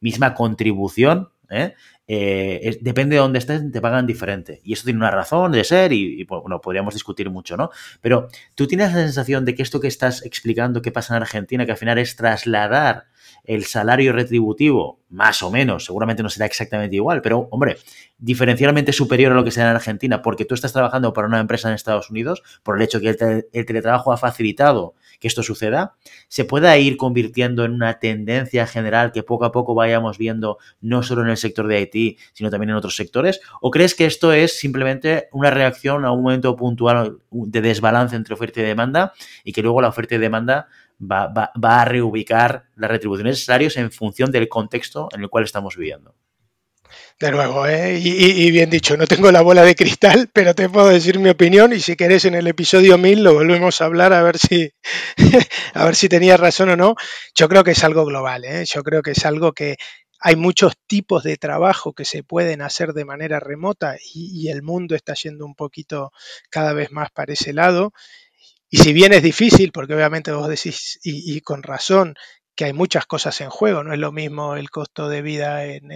misma 0.00 0.34
contribución, 0.34 1.30
¿eh? 1.52 1.74
Eh, 2.08 2.78
depende 2.80 3.16
de 3.16 3.20
dónde 3.20 3.38
estés, 3.38 3.70
te 3.70 3.80
pagan 3.80 4.06
diferente. 4.06 4.60
Y 4.64 4.72
eso 4.72 4.84
tiene 4.84 4.98
una 4.98 5.10
razón 5.10 5.52
de 5.52 5.64
ser 5.64 5.92
y, 5.92 6.24
pues, 6.24 6.42
bueno, 6.42 6.60
podríamos 6.60 6.94
discutir 6.94 7.30
mucho, 7.30 7.56
¿no? 7.56 7.70
Pero 8.00 8.28
tú 8.54 8.66
tienes 8.66 8.92
la 8.92 9.00
sensación 9.00 9.44
de 9.44 9.54
que 9.54 9.62
esto 9.62 9.80
que 9.80 9.88
estás 9.88 10.24
explicando 10.24 10.82
que 10.82 10.92
pasa 10.92 11.16
en 11.16 11.22
Argentina, 11.22 11.64
que 11.64 11.72
al 11.72 11.78
final 11.78 11.98
es 11.98 12.16
trasladar 12.16 13.06
el 13.44 13.64
salario 13.64 14.12
retributivo, 14.12 15.00
más 15.08 15.42
o 15.42 15.50
menos, 15.50 15.84
seguramente 15.84 16.22
no 16.22 16.28
será 16.28 16.46
exactamente 16.46 16.96
igual, 16.96 17.22
pero 17.22 17.48
hombre, 17.50 17.76
diferencialmente 18.18 18.92
superior 18.92 19.32
a 19.32 19.34
lo 19.34 19.44
que 19.44 19.50
será 19.50 19.70
en 19.70 19.76
Argentina, 19.76 20.22
porque 20.22 20.44
tú 20.44 20.54
estás 20.54 20.72
trabajando 20.72 21.12
para 21.12 21.26
una 21.26 21.40
empresa 21.40 21.68
en 21.68 21.74
Estados 21.74 22.10
Unidos, 22.10 22.42
por 22.62 22.76
el 22.76 22.82
hecho 22.82 23.00
que 23.00 23.08
el, 23.52 23.66
teletrabajo 23.66 24.12
ha 24.12 24.16
facilitado 24.16 24.94
que 25.22 25.28
esto 25.28 25.44
suceda, 25.44 25.94
se 26.26 26.44
pueda 26.44 26.76
ir 26.78 26.96
convirtiendo 26.96 27.64
en 27.64 27.72
una 27.72 28.00
tendencia 28.00 28.66
general 28.66 29.12
que 29.12 29.22
poco 29.22 29.44
a 29.44 29.52
poco 29.52 29.72
vayamos 29.72 30.18
viendo 30.18 30.58
no 30.80 31.04
solo 31.04 31.22
en 31.22 31.28
el 31.28 31.36
sector 31.36 31.68
de 31.68 31.80
IT, 31.80 32.18
sino 32.32 32.50
también 32.50 32.70
en 32.70 32.76
otros 32.76 32.96
sectores? 32.96 33.40
¿O 33.60 33.70
crees 33.70 33.94
que 33.94 34.04
esto 34.04 34.32
es 34.32 34.58
simplemente 34.58 35.28
una 35.30 35.52
reacción 35.52 36.04
a 36.04 36.10
un 36.10 36.24
momento 36.24 36.56
puntual 36.56 37.18
de 37.30 37.60
desbalance 37.60 38.16
entre 38.16 38.34
oferta 38.34 38.60
y 38.60 38.64
demanda 38.64 39.12
y 39.44 39.52
que 39.52 39.62
luego 39.62 39.80
la 39.80 39.88
oferta 39.88 40.16
y 40.16 40.18
demanda 40.18 40.66
va, 41.00 41.52
a 41.54 41.84
reubicar 41.84 42.64
las 42.74 42.90
retribuciones 42.90 43.44
salarios 43.44 43.76
en 43.76 43.92
función 43.92 44.32
del 44.32 44.48
contexto 44.48 45.08
en 45.14 45.22
el 45.22 45.28
cual 45.28 45.44
estamos 45.44 45.76
viviendo. 45.76 46.16
De 47.18 47.30
nuevo, 47.30 47.66
¿eh? 47.66 47.98
y, 48.02 48.50
bien 48.50 48.68
dicho, 48.68 48.96
no 48.96 49.06
tengo 49.06 49.30
la 49.30 49.42
bola 49.42 49.62
de 49.62 49.76
cristal, 49.76 50.28
pero 50.32 50.54
te 50.54 50.68
puedo 50.68 50.88
decir 50.88 51.20
mi 51.20 51.28
opinión 51.28 51.72
y 51.72 51.78
si 51.78 51.94
querés 51.94 52.24
en 52.24 52.34
el 52.34 52.48
episodio 52.48 52.98
1000 52.98 53.22
lo 53.22 53.34
volvemos 53.34 53.80
a 53.80 53.84
hablar 53.84 54.12
a 54.12 54.22
ver 54.22 54.38
si, 54.38 54.72
a 55.74 55.84
ver 55.84 55.94
si 55.94 56.08
tenía 56.08 56.36
razón 56.36 56.70
o 56.70 56.76
no. 56.76 56.96
Yo 57.34 57.48
creo 57.48 57.62
que 57.62 57.72
es 57.72 57.84
algo 57.84 58.04
global, 58.04 58.44
¿eh? 58.44 58.64
yo 58.66 58.82
creo 58.82 59.02
que 59.02 59.12
es 59.12 59.24
algo 59.24 59.52
que 59.52 59.76
hay 60.24 60.36
muchos 60.36 60.74
tipos 60.86 61.24
de 61.24 61.36
trabajo 61.36 61.94
que 61.94 62.04
se 62.04 62.22
pueden 62.22 62.62
hacer 62.62 62.92
de 62.92 63.04
manera 63.04 63.40
remota 63.40 63.96
y, 64.14 64.48
el 64.48 64.62
mundo 64.62 64.94
está 64.94 65.14
yendo 65.14 65.44
un 65.44 65.56
poquito 65.56 66.12
cada 66.48 66.72
vez 66.72 66.92
más 66.92 67.10
para 67.10 67.32
ese 67.32 67.52
lado. 67.52 67.92
Y 68.70 68.78
si 68.78 68.92
bien 68.92 69.12
es 69.12 69.22
difícil, 69.22 69.72
porque 69.72 69.94
obviamente 69.94 70.30
vos 70.32 70.48
decís, 70.48 71.00
y, 71.02 71.40
con 71.40 71.62
razón, 71.62 72.14
que 72.54 72.66
hay 72.66 72.72
muchas 72.72 73.06
cosas 73.06 73.40
en 73.40 73.50
juego, 73.50 73.82
no 73.82 73.92
es 73.92 73.98
lo 73.98 74.12
mismo 74.12 74.56
el 74.56 74.70
costo 74.70 75.08
de 75.08 75.22
vida 75.22 75.64
en, 75.64 75.88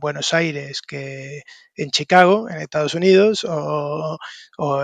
Buenos 0.00 0.34
Aires 0.34 0.82
que 0.82 1.42
en 1.74 1.90
Chicago, 1.90 2.48
en 2.48 2.58
Estados 2.58 2.94
Unidos, 2.94 3.46
o, 3.48 4.18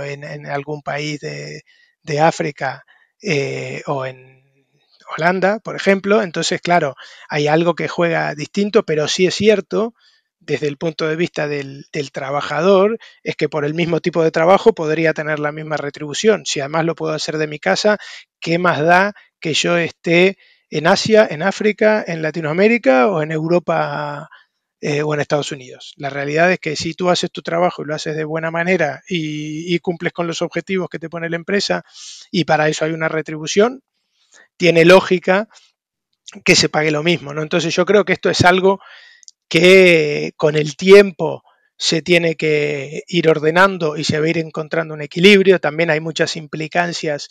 en, 0.00 0.46
algún 0.46 0.82
país 0.82 1.20
de, 1.20 2.20
África 2.20 2.84
eh, 3.20 3.82
o 3.86 4.06
en 4.06 4.44
Holanda, 5.16 5.58
por 5.60 5.76
ejemplo. 5.76 6.22
Entonces, 6.22 6.60
claro, 6.60 6.94
hay 7.28 7.48
algo 7.48 7.74
que 7.74 7.88
juega 7.88 8.34
distinto, 8.34 8.84
pero 8.84 9.08
sí 9.08 9.26
es 9.26 9.34
cierto 9.34 9.94
desde 10.46 10.68
el 10.68 10.76
punto 10.76 11.08
de 11.08 11.16
vista 11.16 11.48
del, 11.48 11.86
trabajador 12.12 12.98
es 13.22 13.36
que 13.36 13.48
por 13.48 13.64
el 13.64 13.74
mismo 13.74 14.00
tipo 14.00 14.22
de 14.22 14.30
trabajo 14.30 14.74
podría 14.74 15.14
tener 15.14 15.38
la 15.38 15.52
misma 15.52 15.76
retribución. 15.76 16.44
Si 16.44 16.60
además 16.60 16.84
lo 16.84 16.94
puedo 16.94 17.14
hacer 17.14 17.38
de 17.38 17.46
mi 17.46 17.58
casa, 17.58 17.98
¿qué 18.40 18.58
más 18.58 18.80
da 18.80 19.14
que 19.40 19.54
yo 19.54 19.76
esté 19.76 20.36
en 20.74 20.88
Asia, 20.88 21.24
en 21.30 21.44
África, 21.44 22.04
en 22.04 22.20
Latinoamérica 22.20 23.06
o 23.06 23.22
en 23.22 23.30
Europa 23.30 24.28
eh, 24.80 25.02
o 25.02 25.14
en 25.14 25.20
Estados 25.20 25.52
Unidos? 25.52 25.94
La 25.96 26.10
realidad 26.10 26.50
es 26.50 26.58
que 26.58 26.74
si 26.74 26.94
tú 26.94 27.10
haces 27.10 27.30
tu 27.30 27.42
trabajo 27.42 27.82
y 27.82 27.86
lo 27.86 27.94
haces 27.94 28.16
de 28.16 28.24
buena 28.24 28.50
manera 28.50 29.00
y, 29.06 29.72
y 29.72 29.78
cumples 29.78 30.12
con 30.12 30.26
los 30.26 30.42
objetivos 30.42 30.88
que 30.88 30.98
te 30.98 31.08
pone 31.08 31.30
la 31.30 31.36
empresa 31.36 31.84
y 32.32 32.42
para 32.42 32.68
eso 32.68 32.84
hay 32.84 32.90
una 32.90 33.08
retribución, 33.08 33.82
tiene 34.56 34.84
lógica 34.84 35.46
que 36.44 36.56
se 36.56 36.68
pague 36.68 36.90
lo 36.90 37.04
mismo. 37.04 37.32
¿no? 37.32 37.42
Entonces 37.42 37.72
yo 37.72 37.86
creo 37.86 38.04
que 38.04 38.14
esto 38.14 38.28
es 38.28 38.44
algo 38.44 38.80
que 39.48 40.32
con 40.36 40.56
el 40.56 40.76
tiempo 40.76 41.44
se 41.84 42.00
tiene 42.00 42.34
que 42.34 43.02
ir 43.08 43.28
ordenando 43.28 43.98
y 43.98 44.04
se 44.04 44.18
va 44.18 44.24
a 44.24 44.30
ir 44.30 44.38
encontrando 44.38 44.94
un 44.94 45.02
equilibrio. 45.02 45.60
También 45.60 45.90
hay 45.90 46.00
muchas 46.00 46.34
implicancias 46.34 47.28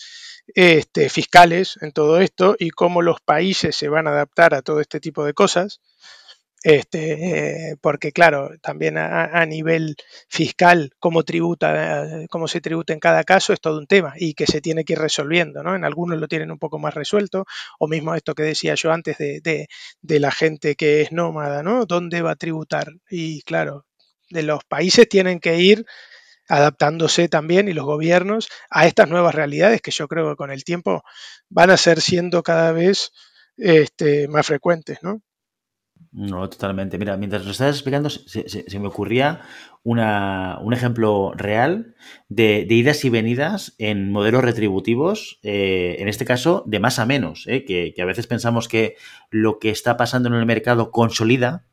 este, 0.54 1.10
fiscales 1.10 1.80
en 1.82 1.92
todo 1.92 2.20
esto 2.20 2.56
y 2.60 2.70
cómo 2.70 3.02
los 3.02 3.20
países 3.20 3.76
se 3.76 3.90
van 3.90 4.06
a 4.06 4.12
adaptar 4.12 4.54
a 4.54 4.62
todo 4.62 4.80
este 4.80 5.00
tipo 5.00 5.26
de 5.26 5.34
cosas. 5.34 5.82
Este, 6.62 7.72
eh, 7.72 7.78
porque 7.82 8.12
claro, 8.12 8.52
también 8.62 9.00
a, 9.00 9.46
nivel 9.48 9.96
fiscal, 10.30 10.92
cómo 11.00 11.24
tributa, 11.24 12.24
cómo 12.30 12.48
se 12.48 12.62
tributa 12.62 12.94
en 12.94 13.00
cada 13.00 13.24
caso 13.24 13.54
es 13.54 13.60
todo 13.60 13.80
un 13.80 13.88
tema 13.88 14.14
y 14.18 14.36
que 14.36 14.46
se 14.46 14.62
tiene 14.62 14.86
que 14.86 14.94
ir 14.94 15.00
resolviendo, 15.00 15.64
¿no? 15.64 15.76
En 15.76 15.84
algunos 15.84 16.20
lo 16.20 16.28
tienen 16.28 16.52
un 16.52 16.60
poco 16.60 16.78
más 16.78 16.94
resuelto, 16.94 17.46
o 17.80 17.88
mismo 17.88 18.14
esto 18.16 18.36
que 18.36 18.44
decía 18.44 18.76
yo 18.76 18.94
antes 18.94 19.18
de, 19.18 19.68
de 20.02 20.20
la 20.20 20.32
gente 20.32 20.76
que 20.76 21.02
es 21.02 21.12
nómada, 21.12 21.64
¿no? 21.64 21.86
¿Dónde 21.86 22.22
va 22.22 22.32
a 22.32 22.36
tributar? 22.36 22.88
Y 23.10 23.42
claro, 23.42 23.86
de 24.30 24.44
los 24.44 24.64
países 24.64 25.08
tienen 25.08 25.40
que 25.40 25.60
ir 25.60 25.86
adaptándose 26.48 27.30
también 27.30 27.68
y 27.68 27.74
los 27.74 27.86
gobiernos 27.86 28.50
a 28.70 28.86
estas 28.86 29.10
nuevas 29.10 29.34
realidades 29.34 29.82
que 29.82 29.92
yo 29.92 30.08
creo 30.08 30.30
que 30.30 30.36
con 30.36 30.52
el 30.52 30.64
tiempo 30.64 31.04
van 31.50 31.70
a 31.70 31.78
ser 31.78 32.02
siendo 32.02 32.44
cada 32.44 32.72
vez 32.72 33.12
este, 33.58 34.28
más 34.28 34.46
frecuentes, 34.48 35.00
¿no? 35.02 35.22
No, 36.12 36.48
totalmente. 36.48 37.00
Mira, 37.00 37.18
mientras 37.18 37.44
lo 37.44 37.52
estabas 37.52 37.76
explicando, 37.76 38.10
se, 38.10 38.80
me 38.80 38.88
ocurría 38.88 39.42
una, 39.82 40.60
un 40.62 40.74
ejemplo 40.74 41.32
real 41.36 41.96
de, 42.30 42.68
idas 42.70 43.04
y 43.04 43.10
venidas 43.10 43.74
en 43.80 44.12
modelos 44.12 44.44
retributivos, 44.44 45.40
eh, 45.42 45.96
en 45.98 46.08
este 46.08 46.24
caso 46.24 46.64
de 46.68 46.80
más 46.80 47.00
a 47.00 47.08
menos, 47.08 47.46
eh, 47.48 47.66
que, 47.66 48.00
a 48.00 48.06
veces 48.06 48.28
pensamos 48.28 48.68
que 48.68 48.96
lo 49.32 49.58
que 49.58 49.72
está 49.72 49.98
pasando 49.98 50.30
en 50.30 50.36
el 50.36 50.46
mercado 50.46 50.92
consolida, 50.92 51.66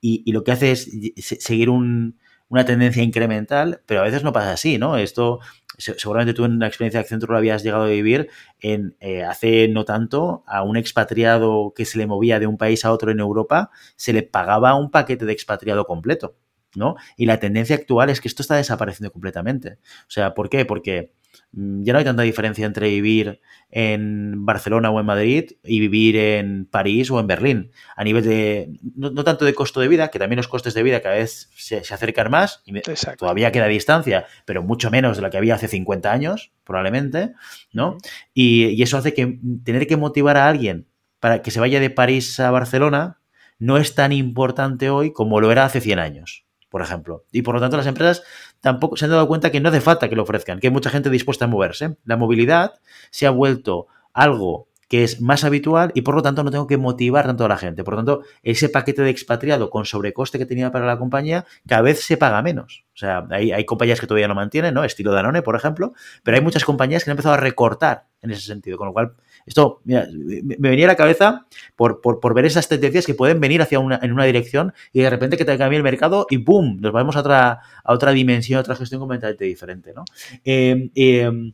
Y, 0.00 0.30
lo 0.32 0.44
que 0.44 0.52
hace 0.52 0.72
es 0.72 0.90
seguir 1.16 1.70
una 1.70 2.64
tendencia 2.64 3.02
incremental, 3.02 3.82
pero 3.86 4.00
a 4.00 4.04
veces 4.04 4.24
no 4.24 4.32
pasa 4.32 4.52
así, 4.52 4.78
¿no? 4.78 4.96
Esto 4.96 5.40
seguramente 5.80 6.34
tú 6.34 6.44
en 6.44 6.58
la 6.58 6.66
experiencia 6.66 6.98
de 6.98 7.02
Accenture 7.02 7.32
lo 7.32 7.38
habías 7.38 7.62
llegado 7.62 7.84
a 7.84 7.88
vivir 7.88 8.28
en 8.60 8.96
eh, 9.00 9.24
hace 9.24 9.68
no 9.68 9.84
tanto 9.84 10.44
a 10.46 10.62
un 10.62 10.76
expatriado 10.76 11.72
que 11.74 11.84
se 11.84 11.98
le 11.98 12.06
movía 12.06 12.38
de 12.38 12.46
un 12.46 12.58
país 12.58 12.84
a 12.84 12.92
otro 12.92 13.10
en 13.10 13.20
Europa, 13.20 13.70
se 13.96 14.12
le 14.12 14.22
pagaba 14.22 14.74
un 14.74 14.90
paquete 14.90 15.24
de 15.24 15.32
expatriado 15.32 15.86
completo, 15.86 16.36
¿no? 16.74 16.96
Y 17.16 17.26
la 17.26 17.40
tendencia 17.40 17.76
actual 17.76 18.10
es 18.10 18.20
que 18.20 18.28
esto 18.28 18.42
está 18.42 18.56
desapareciendo 18.56 19.12
completamente. 19.12 19.78
O 20.02 20.10
sea, 20.10 20.34
¿por 20.34 20.50
qué? 20.50 20.64
Porque 20.64 21.12
ya 21.52 21.92
no 21.92 21.98
hay 21.98 22.04
tanta 22.04 22.22
diferencia 22.22 22.64
entre 22.64 22.88
vivir 22.88 23.40
en 23.70 24.46
Barcelona 24.46 24.90
o 24.90 25.00
en 25.00 25.06
Madrid 25.06 25.52
y 25.64 25.80
vivir 25.80 26.16
en 26.16 26.66
París 26.66 27.10
o 27.10 27.18
en 27.18 27.26
Berlín. 27.26 27.70
A 27.96 28.04
nivel 28.04 28.24
de, 28.24 28.78
no, 28.94 29.24
tanto 29.24 29.44
de 29.44 29.54
costo 29.54 29.80
de 29.80 29.88
vida, 29.88 30.08
que 30.08 30.18
también 30.18 30.36
los 30.36 30.48
costes 30.48 30.74
de 30.74 30.82
vida 30.82 31.00
cada 31.00 31.16
vez 31.16 31.50
se, 31.56 31.78
acercan 31.78 32.30
más, 32.30 32.62
y 32.64 32.80
todavía 33.18 33.52
queda 33.52 33.66
distancia, 33.66 34.26
pero 34.44 34.62
mucho 34.62 34.90
menos 34.90 35.16
de 35.16 35.22
la 35.22 35.30
que 35.30 35.38
había 35.38 35.54
hace 35.54 35.68
50 35.68 36.12
años, 36.12 36.52
probablemente, 36.64 37.32
¿no? 37.72 37.98
Y, 38.32 38.66
y 38.66 38.82
eso 38.82 38.98
hace 38.98 39.14
que 39.14 39.38
tener 39.64 39.86
que 39.86 39.96
motivar 39.96 40.36
a 40.36 40.48
alguien 40.48 40.86
para 41.18 41.42
que 41.42 41.50
se 41.50 41.60
vaya 41.60 41.80
de 41.80 41.90
París 41.90 42.38
a 42.40 42.50
Barcelona 42.50 43.18
no 43.58 43.76
es 43.76 43.94
tan 43.94 44.12
importante 44.12 44.88
hoy 44.88 45.12
como 45.12 45.40
lo 45.40 45.52
era 45.52 45.64
hace 45.64 45.80
100 45.80 45.98
años 45.98 46.44
por 46.70 46.80
ejemplo. 46.80 47.24
Y 47.30 47.42
por 47.42 47.54
lo 47.54 47.60
tanto 47.60 47.76
las 47.76 47.86
empresas 47.86 48.22
tampoco 48.60 48.96
se 48.96 49.04
han 49.04 49.10
dado 49.10 49.28
cuenta 49.28 49.50
que 49.50 49.60
no 49.60 49.68
hace 49.68 49.82
falta 49.82 50.08
que 50.08 50.16
lo 50.16 50.22
ofrezcan, 50.22 50.60
que 50.60 50.68
hay 50.68 50.72
mucha 50.72 50.88
gente 50.88 51.10
dispuesta 51.10 51.44
a 51.44 51.48
moverse. 51.48 51.96
La 52.04 52.16
movilidad 52.16 52.80
se 53.10 53.26
ha 53.26 53.30
vuelto 53.30 53.88
algo 54.14 54.69
que 54.90 55.04
es 55.04 55.20
más 55.20 55.44
habitual 55.44 55.92
y 55.94 56.02
por 56.02 56.16
lo 56.16 56.22
tanto 56.22 56.42
no 56.42 56.50
tengo 56.50 56.66
que 56.66 56.76
motivar 56.76 57.24
tanto 57.24 57.44
a 57.44 57.48
la 57.48 57.56
gente. 57.56 57.84
Por 57.84 57.94
lo 57.94 57.98
tanto, 57.98 58.22
ese 58.42 58.68
paquete 58.68 59.02
de 59.02 59.10
expatriado 59.10 59.70
con 59.70 59.84
sobrecoste 59.84 60.36
que 60.36 60.46
tenía 60.46 60.72
para 60.72 60.84
la 60.84 60.98
compañía 60.98 61.46
cada 61.68 61.82
vez 61.82 62.00
se 62.00 62.16
paga 62.16 62.42
menos. 62.42 62.84
O 62.92 62.98
sea, 62.98 63.24
hay, 63.30 63.52
hay 63.52 63.64
compañías 63.64 64.00
que 64.00 64.08
todavía 64.08 64.26
no 64.26 64.34
mantienen, 64.34 64.74
¿no? 64.74 64.82
Estilo 64.82 65.12
Danone, 65.12 65.42
por 65.42 65.54
ejemplo, 65.54 65.92
pero 66.24 66.36
hay 66.36 66.42
muchas 66.42 66.64
compañías 66.64 67.04
que 67.04 67.10
han 67.10 67.12
empezado 67.12 67.34
a 67.34 67.38
recortar 67.38 68.06
en 68.20 68.32
ese 68.32 68.42
sentido, 68.42 68.76
con 68.78 68.88
lo 68.88 68.92
cual 68.92 69.12
esto 69.46 69.80
me 69.84 70.56
venía 70.58 70.86
a 70.86 70.88
la 70.88 70.96
cabeza 70.96 71.46
por, 71.76 72.34
ver 72.34 72.44
esas 72.44 72.68
tendencias 72.68 73.06
que 73.06 73.14
pueden 73.14 73.38
venir 73.38 73.62
hacia 73.62 73.78
una, 73.78 74.00
en 74.02 74.12
una 74.12 74.24
dirección 74.24 74.74
y 74.92 75.02
de 75.02 75.08
repente 75.08 75.36
que 75.36 75.44
te 75.44 75.56
cambie 75.56 75.76
el 75.76 75.84
mercado 75.84 76.26
y 76.28 76.38
¡boom! 76.38 76.80
Nos 76.80 76.92
vamos 76.92 77.14
a 77.14 77.20
otra, 77.20 77.60
a 77.84 77.92
otra 77.92 78.10
dimensión, 78.10 78.58
a 78.58 78.62
otra 78.62 78.74
gestión 78.74 78.98
completamente 78.98 79.44
diferente, 79.44 79.92
¿no? 79.94 80.04
Eh, 80.44 80.90
eh, 80.96 81.52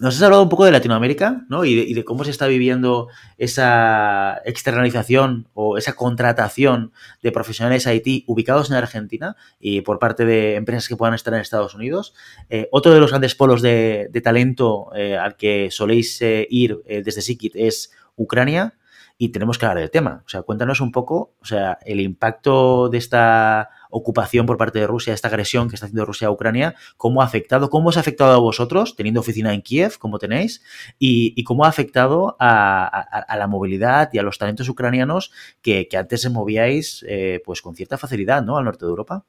nos 0.00 0.16
has 0.16 0.22
hablado 0.22 0.42
un 0.42 0.48
poco 0.48 0.64
de 0.64 0.72
Latinoamérica, 0.72 1.44
¿no? 1.50 1.66
Y 1.66 1.92
de, 1.92 2.04
cómo 2.04 2.24
se 2.24 2.30
está 2.30 2.46
viviendo 2.46 3.08
esa 3.36 4.40
externalización 4.46 5.46
o 5.52 5.76
esa 5.76 5.92
contratación 5.92 6.92
de 7.22 7.30
profesionales 7.32 7.86
IT 7.86 8.24
ubicados 8.26 8.70
en 8.70 8.76
Argentina 8.76 9.36
y 9.60 9.82
por 9.82 9.98
parte 9.98 10.24
de 10.24 10.54
empresas 10.54 10.88
que 10.88 10.96
puedan 10.96 11.14
estar 11.14 11.34
en 11.34 11.40
Estados 11.40 11.74
Unidos. 11.74 12.14
Eh, 12.48 12.66
otro 12.72 12.94
de 12.94 13.00
los 13.00 13.10
grandes 13.10 13.34
polos 13.34 13.60
de, 13.60 14.10
talento 14.24 14.90
eh, 14.94 15.18
al 15.18 15.36
que 15.36 15.70
soléis 15.70 16.20
eh, 16.22 16.46
ir 16.48 16.82
desde 16.86 17.20
Sikit 17.20 17.54
es 17.56 17.92
Ucrania 18.16 18.74
y 19.18 19.28
tenemos 19.28 19.58
que 19.58 19.66
hablar 19.66 19.82
del 19.82 19.90
tema. 19.90 20.22
O 20.24 20.28
sea, 20.30 20.40
cuéntanos 20.40 20.80
un 20.80 20.92
poco, 20.92 21.34
o 21.42 21.44
sea, 21.44 21.78
el 21.84 22.00
impacto 22.00 22.88
de 22.88 22.96
esta 22.96 23.68
ocupación 23.90 24.46
por 24.46 24.56
parte 24.56 24.78
de 24.78 24.86
Rusia, 24.86 25.14
esta 25.14 25.28
agresión 25.28 25.68
que 25.68 25.74
está 25.74 25.86
haciendo 25.86 26.04
Rusia 26.04 26.28
a 26.28 26.30
Ucrania, 26.30 26.74
cómo 26.96 27.22
ha 27.22 27.24
afectado, 27.24 27.70
cómo 27.70 27.90
os 27.90 27.96
ha 27.96 28.00
afectado 28.00 28.32
a 28.32 28.38
vosotros, 28.38 28.96
teniendo 28.96 29.20
oficina 29.20 29.52
en 29.52 29.62
Kiev, 29.62 29.98
como 29.98 30.18
tenéis, 30.18 30.62
y, 30.98 31.42
cómo 31.44 31.64
ha 31.64 31.68
afectado 31.68 32.36
a, 32.38 33.36
la 33.36 33.46
movilidad 33.46 34.10
y 34.12 34.18
a 34.18 34.22
los 34.22 34.38
talentos 34.38 34.68
ucranianos 34.68 35.32
que, 35.62 35.88
antes 35.96 36.22
se 36.22 36.30
movíais 36.30 37.04
eh, 37.08 37.42
pues 37.44 37.60
con 37.62 37.74
cierta 37.74 37.98
facilidad, 37.98 38.42
¿no? 38.42 38.56
Al 38.56 38.64
norte 38.64 38.84
de 38.84 38.90
Europa. 38.90 39.24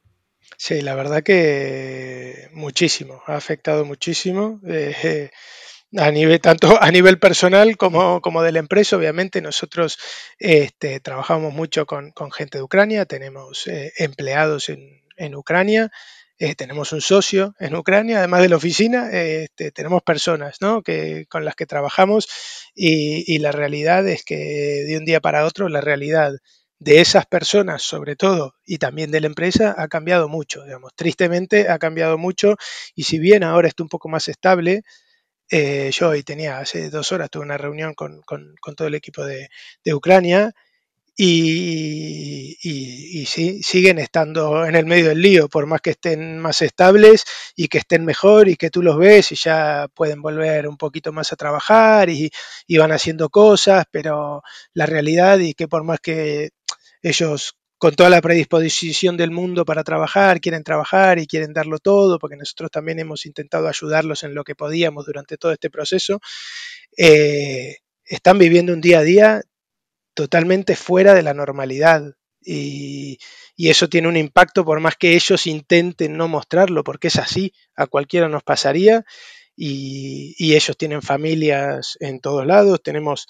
Sí, 0.58 0.82
la 0.82 0.96
verdad 0.96 1.24
que 1.24 2.50
muchísimo, 2.54 3.22
ha 3.26 3.36
afectado 3.36 3.86
muchísimo. 3.86 4.60
Eh, 4.68 5.32
a 5.98 6.12
nivel, 6.12 6.40
tanto 6.40 6.82
a 6.82 6.92
nivel 6.92 7.20
personal 7.20 7.78
como, 7.78 8.22
como 8.22 8.42
de 8.44 8.52
la 8.52 8.60
empresa, 8.60 8.96
obviamente 8.96 9.42
nosotros 9.42 9.98
este, 10.40 11.00
trabajamos 11.00 11.54
mucho 11.54 11.86
con, 11.86 12.14
gente 12.32 12.60
de 12.60 12.64
Ucrania, 12.64 13.06
tenemos 13.06 13.68
eh, 13.68 13.92
empleados 13.98 14.70
en, 14.70 15.02
Ucrania, 15.36 15.92
eh, 16.40 16.56
tenemos 16.56 16.94
un 16.94 17.02
socio 17.02 17.54
en 17.60 17.76
Ucrania, 17.76 18.20
además 18.20 18.42
de 18.42 18.50
la 18.50 18.56
oficina, 18.56 19.12
este, 19.12 19.72
tenemos 19.72 20.02
personas 20.02 20.58
¿no? 20.62 20.82
que, 20.82 21.28
con 21.30 21.46
las 21.46 21.56
que 21.56 21.68
trabajamos 21.68 22.28
y, 22.74 23.38
la 23.38 23.52
realidad 23.52 24.08
es 24.08 24.24
que 24.24 24.36
de 24.36 24.98
un 24.98 25.06
día 25.06 25.20
para 25.20 25.46
otro 25.46 25.70
la 25.70 25.82
realidad 25.82 26.32
de 26.80 27.00
esas 27.00 27.28
personas, 27.28 27.84
sobre 27.84 28.16
todo, 28.16 28.56
y 28.66 28.80
también 28.80 29.12
de 29.12 29.22
la 29.22 29.28
empresa, 29.28 29.76
ha 29.78 29.88
cambiado 29.88 30.28
mucho, 30.28 30.64
digamos. 30.64 30.94
Tristemente 30.96 31.70
ha 31.70 31.78
cambiado 31.78 32.18
mucho 32.18 32.56
y 32.96 33.04
si 33.04 33.20
bien 33.20 33.44
ahora 33.44 33.68
está 33.68 33.84
un 33.84 33.90
poco 33.90 34.10
más 34.10 34.28
estable, 34.28 34.82
eh, 35.52 35.92
yo 35.92 36.10
hoy 36.10 36.24
tenía, 36.24 36.60
hace 36.60 36.90
dos 36.90 37.12
horas, 37.12 37.30
tuve 37.30 37.44
una 37.44 37.58
reunión 37.58 37.94
con, 37.94 38.24
todo 38.76 38.88
el 38.88 38.96
equipo 38.96 39.26
de, 39.26 39.50
Ucrania 39.94 40.54
y, 41.18 42.56
sí, 43.28 43.62
siguen 43.62 44.00
estando 44.00 44.66
en 44.66 44.76
el 44.76 44.86
medio 44.86 45.10
del 45.10 45.22
lío, 45.22 45.50
por 45.50 45.66
más 45.68 45.82
que 45.82 45.92
estén 45.92 46.40
más 46.40 46.62
estables 46.62 47.26
y 47.56 47.68
que 47.68 47.80
estén 47.80 48.06
mejor 48.06 48.48
y 48.50 48.56
que 48.56 48.70
tú 48.70 48.82
los 48.82 48.98
ves 48.98 49.34
y 49.34 49.36
ya 49.36 49.88
pueden 49.94 50.22
volver 50.22 50.68
un 50.68 50.78
poquito 50.78 51.12
más 51.14 51.34
a 51.34 51.36
trabajar 51.36 52.10
y, 52.10 52.32
y 52.68 52.78
van 52.78 52.94
haciendo 52.94 53.30
cosas, 53.30 53.86
pero 53.92 54.44
la 54.74 54.86
realidad 54.86 55.40
y 55.40 55.54
que 55.54 55.68
por 55.68 55.84
más 55.84 56.00
que 56.00 56.52
ellos 57.04 57.56
con 57.82 57.96
toda 57.96 58.12
la 58.12 58.22
predisposición 58.22 59.18
del 59.18 59.32
mundo 59.32 59.66
para 59.66 59.84
trabajar, 59.84 60.40
quieren 60.40 60.64
trabajar 60.64 61.18
y 61.18 61.26
quieren 61.26 61.52
darlo 61.52 61.80
todo, 61.80 62.20
porque 62.20 62.38
nosotros 62.38 62.70
también 62.70 63.00
hemos 63.00 63.26
intentado 63.26 63.68
ayudarlos 63.68 64.22
en 64.22 64.36
lo 64.36 64.44
que 64.44 64.54
podíamos 64.54 65.08
durante 65.08 65.36
todo 65.36 65.52
este 65.52 65.72
proceso, 65.72 66.22
eh, 66.96 67.78
están 68.06 68.38
viviendo 68.38 68.72
un 68.72 68.82
día 68.82 69.00
a 69.00 69.02
día 69.02 69.42
totalmente 70.14 70.76
fuera 70.76 71.16
de 71.16 71.24
la 71.24 71.34
normalidad. 71.34 72.04
Y, 72.40 73.18
eso 73.58 73.90
tiene 73.90 74.08
un 74.08 74.18
impacto 74.18 74.64
por 74.64 74.80
más 74.80 74.96
que 74.96 75.16
ellos 75.16 75.48
intenten 75.48 76.16
no 76.16 76.28
mostrarlo, 76.28 76.84
porque 76.84 77.08
es 77.08 77.16
así, 77.16 77.52
a 77.76 77.88
cualquiera 77.88 78.30
nos 78.30 78.44
pasaría. 78.44 79.06
Y, 79.56 80.36
y 80.38 80.54
ellos 80.54 80.78
tienen 80.78 81.02
familias 81.02 81.98
en 82.00 82.20
todos 82.20 82.46
lados, 82.46 82.84
tenemos 82.84 83.26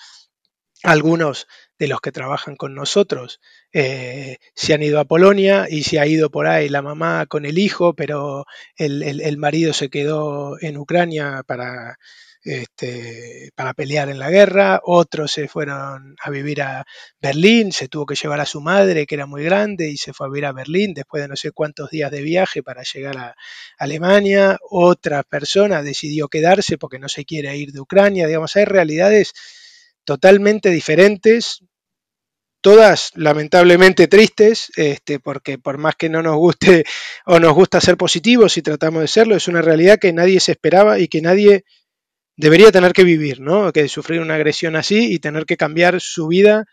algunos 0.84 1.48
de 1.82 1.88
los 1.88 2.00
que 2.00 2.12
trabajan 2.12 2.56
con 2.56 2.76
nosotros. 2.76 3.41
Eh, 3.74 4.38
se 4.54 4.76
han 4.76 4.84
ido 4.84 5.00
a 5.00 5.06
Polonia 5.06 5.65
y 5.67 5.82
se 5.82 6.00
ha 6.00 6.06
ido 6.06 6.30
por 6.30 6.46
ahí 6.46 6.70
la 6.70 6.84
mamá 6.84 7.26
con 7.26 7.44
el 7.44 7.58
hijo, 7.58 7.96
pero 7.96 8.46
el, 8.76 9.38
marido 9.39 9.74
se 9.74 9.89
quedó 9.89 10.62
en 10.62 10.78
Ucrania 10.78 11.41
para, 11.48 11.98
este, 12.44 13.50
para 13.56 13.74
pelear 13.74 14.10
en 14.10 14.20
la 14.20 14.30
guerra, 14.30 14.80
otros 14.84 15.32
se 15.32 15.48
fueron 15.48 16.15
a 16.22 16.30
vivir 16.30 16.62
a 16.62 16.86
Berlín, 17.20 17.72
se 17.72 17.88
tuvo 17.88 18.06
que 18.06 18.13
llevar 18.13 18.41
a 18.41 18.46
su 18.46 18.62
madre, 18.62 19.08
que 19.08 19.15
era 19.15 19.26
muy 19.26 19.44
grande, 19.44 19.89
y 19.89 19.98
se 19.98 20.13
fue 20.13 20.28
a 20.28 20.30
vivir 20.30 20.46
a 20.46 20.54
Berlín 20.54 20.94
después 20.94 21.24
de 21.24 21.30
no 21.30 21.36
sé 21.36 21.52
cuántos 21.52 21.89
días 21.89 22.12
de 22.12 22.22
viaje 22.22 22.62
para 22.62 22.84
llegar 22.84 23.17
a 23.17 23.36
Alemania, 23.80 24.60
otra 24.70 25.24
persona 25.24 25.82
decidió 25.82 26.28
quedarse 26.28 26.78
porque 26.78 27.00
no 27.00 27.10
se 27.10 27.26
quiere 27.26 27.58
ir 27.58 27.72
de 27.72 27.80
Ucrania, 27.80 28.28
digamos, 28.28 28.56
hay 28.56 28.65
realidades 28.65 29.34
totalmente 30.04 30.70
diferentes, 30.70 31.63
todas 32.62 33.12
lamentablemente 33.15 34.08
tristes, 34.08 34.71
este, 34.76 35.19
porque 35.19 35.58
por 35.58 35.78
más 35.78 35.95
que 35.95 36.10
no 36.10 36.21
nos 36.21 36.38
guste 36.38 36.86
o 37.26 37.39
nos 37.39 37.54
gusta 37.54 37.82
ser 37.82 37.97
positivos 37.97 38.58
y 38.58 38.62
tratamos 38.62 39.02
de 39.02 39.08
serlo, 39.08 39.36
es 39.36 39.47
una 39.47 39.62
realidad 39.62 40.00
que 40.00 40.13
nadie 40.13 40.39
se 40.39 40.54
esperaba 40.54 41.00
y 41.00 41.08
que 41.08 41.21
nadie 41.21 41.65
debería 42.38 42.71
tener 42.71 42.93
que 42.93 43.04
vivir, 43.04 43.39
¿no? 43.39 43.71
Que 43.71 43.88
sufrir 43.88 44.21
una 44.21 44.36
agresión 44.36 44.76
así 44.76 45.13
y 45.13 45.19
tener 45.19 45.45
que 45.45 45.58
cambiar 45.58 46.00
su 46.00 46.28
vida 46.28 46.65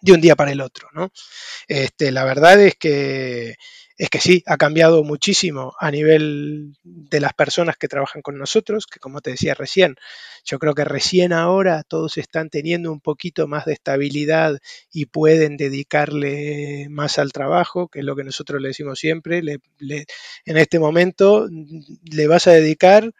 de 0.00 0.12
un 0.12 0.20
día 0.20 0.36
para 0.36 0.52
el 0.52 0.60
otro. 0.60 0.88
¿no? 0.92 1.10
Este, 1.68 2.10
la 2.12 2.24
verdad 2.24 2.60
es 2.60 2.74
que 2.76 3.56
es 3.98 4.10
que 4.10 4.20
sí, 4.20 4.42
ha 4.46 4.58
cambiado 4.58 5.02
muchísimo 5.04 5.74
a 5.80 5.90
nivel 5.90 6.76
de 6.84 7.20
las 7.20 7.32
personas 7.32 7.76
que 7.78 7.88
trabajan 7.88 8.20
con 8.20 8.36
nosotros, 8.36 8.86
que 8.86 9.00
como 9.00 9.22
te 9.22 9.30
decía 9.30 9.54
recién, 9.54 9.96
yo 10.44 10.58
creo 10.58 10.74
que 10.74 10.84
recién 10.84 11.32
ahora 11.32 11.82
todos 11.82 12.18
están 12.18 12.50
teniendo 12.50 12.92
un 12.92 13.00
poquito 13.00 13.48
más 13.48 13.64
de 13.64 13.72
estabilidad 13.72 14.58
y 14.92 15.06
pueden 15.06 15.56
dedicarle 15.56 16.88
más 16.90 17.18
al 17.18 17.32
trabajo, 17.32 17.88
que 17.88 18.00
es 18.00 18.04
lo 18.04 18.14
que 18.16 18.24
nosotros 18.24 18.60
le 18.60 18.68
decimos 18.68 18.98
siempre, 18.98 19.38
en 19.38 20.56
este 20.56 20.78
momento 20.78 21.48
le 21.48 22.26
vas 22.26 22.46
a 22.48 22.52
dedicar 22.52 23.12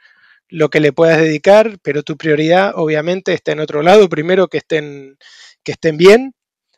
lo 0.49 0.69
que 0.69 0.81
le 0.81 0.93
puedas 0.93 1.19
dedicar, 1.19 1.79
pero 1.83 2.03
tu 2.03 2.17
prioridad 2.19 2.73
obviamente 2.77 3.33
está 3.33 3.53
en 3.53 3.61
otro 3.61 3.83
lado, 3.83 4.09
primero 4.11 4.49
que 4.49 4.59
estén, 4.59 5.17
que 5.65 5.73
estén 5.73 5.97
bien, 5.97 6.35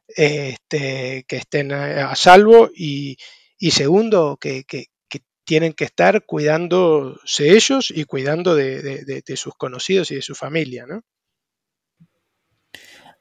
este, 0.06 1.24
que 1.28 1.36
estén 1.36 1.72
a 1.72 2.14
salvo 2.14 2.70
y, 2.74 3.18
y 3.58 3.72
segundo, 3.72 4.38
que, 4.40 4.64
tienen 5.44 5.72
que 5.72 5.84
estar 5.84 6.26
cuidándose 6.26 7.56
ellos 7.56 7.90
y 7.90 8.04
cuidando 8.04 8.54
de, 8.54 9.22
sus 9.34 9.54
conocidos 9.54 10.10
y 10.10 10.16
de 10.16 10.22
su 10.22 10.34
familia, 10.34 10.84
¿no? 10.86 11.00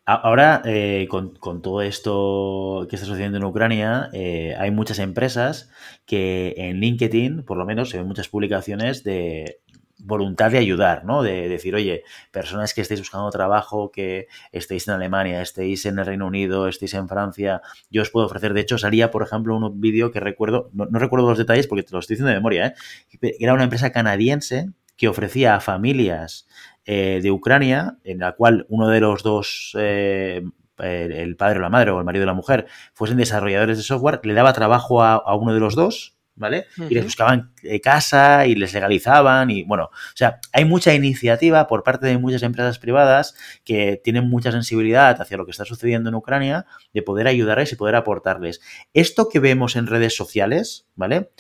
Ahora, 0.06 0.62
eh, 0.65 1.08
con, 1.10 1.62
todo 1.62 1.82
esto 1.82 2.86
que 2.89 2.97
está 2.97 3.06
sucediendo 3.06 3.38
en 3.38 3.43
Ucrania, 3.45 4.10
eh, 4.13 4.56
hay 4.58 4.71
muchas 4.71 5.00
empresas 5.00 5.69
que 6.06 6.54
en 6.58 6.80
LinkedIn, 6.80 7.43
por 7.43 7.58
lo 7.58 7.65
menos, 7.65 7.89
se 7.89 7.97
ven 7.97 8.08
muchas 8.08 8.30
publicaciones 8.30 9.04
de, 9.04 9.62
voluntad 9.99 10.51
de 10.51 10.57
ayudar, 10.57 11.05
¿no? 11.05 11.23
De 11.23 11.49
decir, 11.49 11.75
oye, 11.75 12.03
personas 12.31 12.73
que 12.73 12.81
estéis 12.81 12.99
buscando 12.99 13.29
trabajo, 13.29 13.91
que 13.91 14.27
estéis 14.51 14.88
en 14.88 14.93
Alemania, 14.95 15.41
estéis 15.41 15.86
en 15.86 15.99
el 15.99 16.05
Reino 16.05 16.27
Unido, 16.27 16.67
estéis 16.67 16.93
en 16.93 17.07
Francia, 17.07 17.62
yo 17.89 18.01
os 18.01 18.10
puedo 18.10 18.27
ofrecer. 18.27 18.53
De 18.53 18.62
hecho, 18.62 18.77
salía, 18.77 19.12
por 19.12 19.23
ejemplo, 19.23 19.55
un 19.55 19.81
vídeo 19.81 20.12
que 20.12 20.19
recuerdo, 20.19 20.69
no, 20.73 20.88
recuerdo 20.99 21.29
los 21.29 21.38
detalles 21.38 21.67
porque 21.67 21.83
te 21.83 21.93
lo 21.93 21.99
estoy 21.99 22.15
diciendo 22.15 22.29
de 22.29 22.36
memoria, 22.36 22.67
¿eh? 22.67 23.36
Era 23.39 23.53
una 23.53 23.63
empresa 23.63 23.91
canadiense 23.91 24.69
que 24.95 25.07
ofrecía 25.07 25.55
a 25.55 25.60
familias 25.60 26.47
eh, 26.86 27.19
de 27.21 27.31
Ucrania, 27.31 27.97
en 28.03 28.19
la 28.19 28.33
cual 28.33 28.65
uno 28.69 28.88
de 28.89 28.99
los 28.99 29.23
dos 29.23 29.75
eh, 29.77 30.43
el 30.79 31.36
padre 31.36 31.60
o 31.60 31.62
la 31.62 31.69
madre 31.69 31.91
o 31.91 31.99
el 31.99 32.05
marido 32.05 32.23
o 32.23 32.27
la 32.27 32.33
mujer 32.33 32.67
fuesen 32.93 33.17
desarrolladores 33.17 33.77
de 33.77 33.83
software, 33.83 34.19
le 34.23 34.33
daba 34.33 34.53
trabajo 34.53 35.03
a 35.03 35.36
uno 35.36 35.53
de 35.53 35.60
los 35.60 35.75
dos 35.75 36.16
¿vale? 36.38 36.67
Y 36.89 36.93
les 36.93 37.04
buscaban 37.04 37.52
eh, 37.63 37.82
casa 37.82 38.45
y 38.45 38.56
les 38.56 38.73
legalizaban 38.73 39.50
y 39.52 39.63
bueno, 39.63 39.86
o 39.86 40.15
sea, 40.15 40.39
hay 40.54 40.65
mucha 40.65 40.93
iniciativa 40.93 41.67
por 41.67 41.84
parte 41.84 42.08
de 42.08 42.17
muchas 42.17 42.43
empresas 42.43 42.80
privadas 42.80 43.36
que 43.65 44.00
tienen 44.04 44.30
mucha 44.30 44.52
sensibilidad 44.52 45.19
hacia 45.19 45.38
lo 45.38 45.45
que 45.45 45.52
está 45.52 45.65
sucediendo 45.65 46.10
en 46.10 46.15
Ucrania 46.15 46.65
de 46.93 47.02
poder 47.02 47.28
ayudarles 47.28 47.73
y 47.73 47.76
poder 47.76 47.95
aportarles. 47.95 48.62
Esto 48.93 49.30
que 49.30 49.39
vemos 49.39 49.76
en 49.76 49.88
redes 49.88 50.15
sociales, 50.15 50.88
¿vale? 50.95 51.32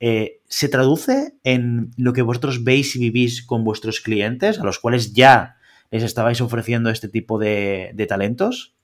Eh, 0.00 0.40
¿Se 0.48 0.68
traduce 0.68 1.34
en 1.44 1.92
lo 1.96 2.12
que 2.12 2.22
vosotros 2.22 2.64
veis 2.64 2.96
y 2.96 2.98
vivís 2.98 3.42
con 3.44 3.64
vuestros 3.64 4.00
clientes, 4.00 4.58
a 4.58 4.64
los 4.64 4.78
cuales 4.78 5.12
ya 5.12 5.56
les 5.90 6.02
estabais 6.02 6.40
ofreciendo 6.40 6.90
este 6.90 7.08
tipo 7.08 7.38
de, 7.38 7.92
de 7.94 8.06
talentos? 8.06 8.74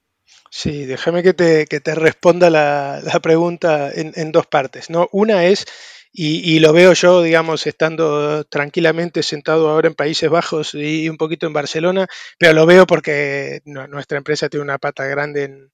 Sí, 0.50 0.86
déjame 0.86 1.22
que 1.22 1.34
te, 1.34 1.66
que 1.66 1.80
te 1.80 1.94
responda 1.94 2.50
la, 2.50 3.02
pregunta 3.22 3.90
en, 3.92 4.32
dos 4.32 4.46
partes. 4.46 4.90
¿no? 4.90 5.08
Una 5.12 5.44
es, 5.44 5.66
y, 6.12 6.58
lo 6.60 6.72
veo 6.72 6.94
yo, 6.94 7.22
digamos, 7.22 7.66
estando 7.66 8.44
tranquilamente 8.44 9.22
sentado 9.22 9.68
ahora 9.68 9.88
en 9.88 9.94
Países 9.94 10.30
Bajos 10.30 10.74
y 10.74 11.08
un 11.10 11.18
poquito 11.18 11.46
en 11.46 11.52
Barcelona, 11.52 12.06
pero 12.38 12.54
lo 12.54 12.64
veo 12.64 12.86
porque 12.86 13.60
nuestra 13.66 14.16
empresa 14.18 14.48
tiene 14.48 14.64
una 14.64 14.78
pata 14.78 15.04
grande 15.04 15.44
en, 15.44 15.72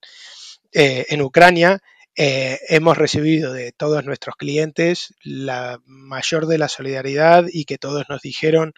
eh, 0.72 1.06
en 1.10 1.22
Ucrania. 1.22 1.80
Eh, 2.16 2.58
hemos 2.68 2.98
recibido 2.98 3.52
de 3.52 3.72
todos 3.72 4.04
nuestros 4.04 4.36
clientes 4.36 5.14
la 5.22 5.78
mayor 5.86 6.46
de 6.46 6.58
la 6.58 6.68
solidaridad 6.68 7.46
y 7.50 7.64
que 7.64 7.78
todos 7.78 8.04
nos 8.08 8.20
dijeron 8.20 8.74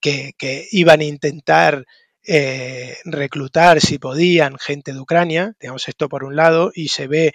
que, 0.00 0.32
que 0.38 0.66
iban 0.72 1.00
a 1.00 1.04
intentar 1.04 1.84
eh, 2.26 2.96
reclutar, 3.04 3.80
si 3.80 3.98
podían, 3.98 4.58
gente 4.58 4.92
de 4.92 5.00
Ucrania, 5.00 5.54
digamos 5.60 5.88
esto 5.88 6.08
por 6.08 6.24
un 6.24 6.36
lado, 6.36 6.70
y 6.74 6.88
se 6.88 7.06
ve 7.06 7.32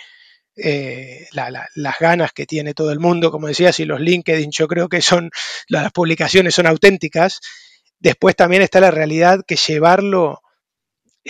eh, 0.56 1.28
las 1.32 2.00
ganas 2.00 2.32
que 2.34 2.46
tiene 2.46 2.74
todo 2.74 2.92
el 2.92 3.00
mundo, 3.00 3.32
como 3.32 3.48
decías, 3.48 3.80
y 3.80 3.86
los 3.86 4.00
LinkedIn 4.00 4.52
yo 4.52 4.68
creo 4.68 4.90
que 4.90 5.02
son, 5.02 5.30
las 5.68 5.92
publicaciones 5.92 6.56
son 6.56 6.68
auténticas. 6.68 7.40
Después 8.00 8.36
también 8.36 8.62
está 8.62 8.80
la 8.80 8.92
realidad 8.92 9.42
que 9.48 9.56
llevarlo 9.56 10.42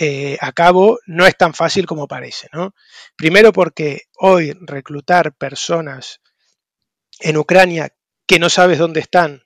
eh, 0.00 0.38
a 0.40 0.52
cabo 0.52 1.00
no 1.06 1.26
es 1.26 1.36
tan 1.36 1.54
fácil 1.54 1.84
como 1.84 2.06
parece, 2.06 2.48
¿no? 2.52 2.72
Primero 3.16 3.52
porque 3.52 4.02
hoy 4.16 4.52
reclutar 4.60 5.34
personas 5.34 6.20
en 7.18 7.36
Ucrania 7.36 7.92
que 8.24 8.38
no 8.38 8.48
sabes 8.48 8.78
dónde 8.78 9.00
están, 9.00 9.42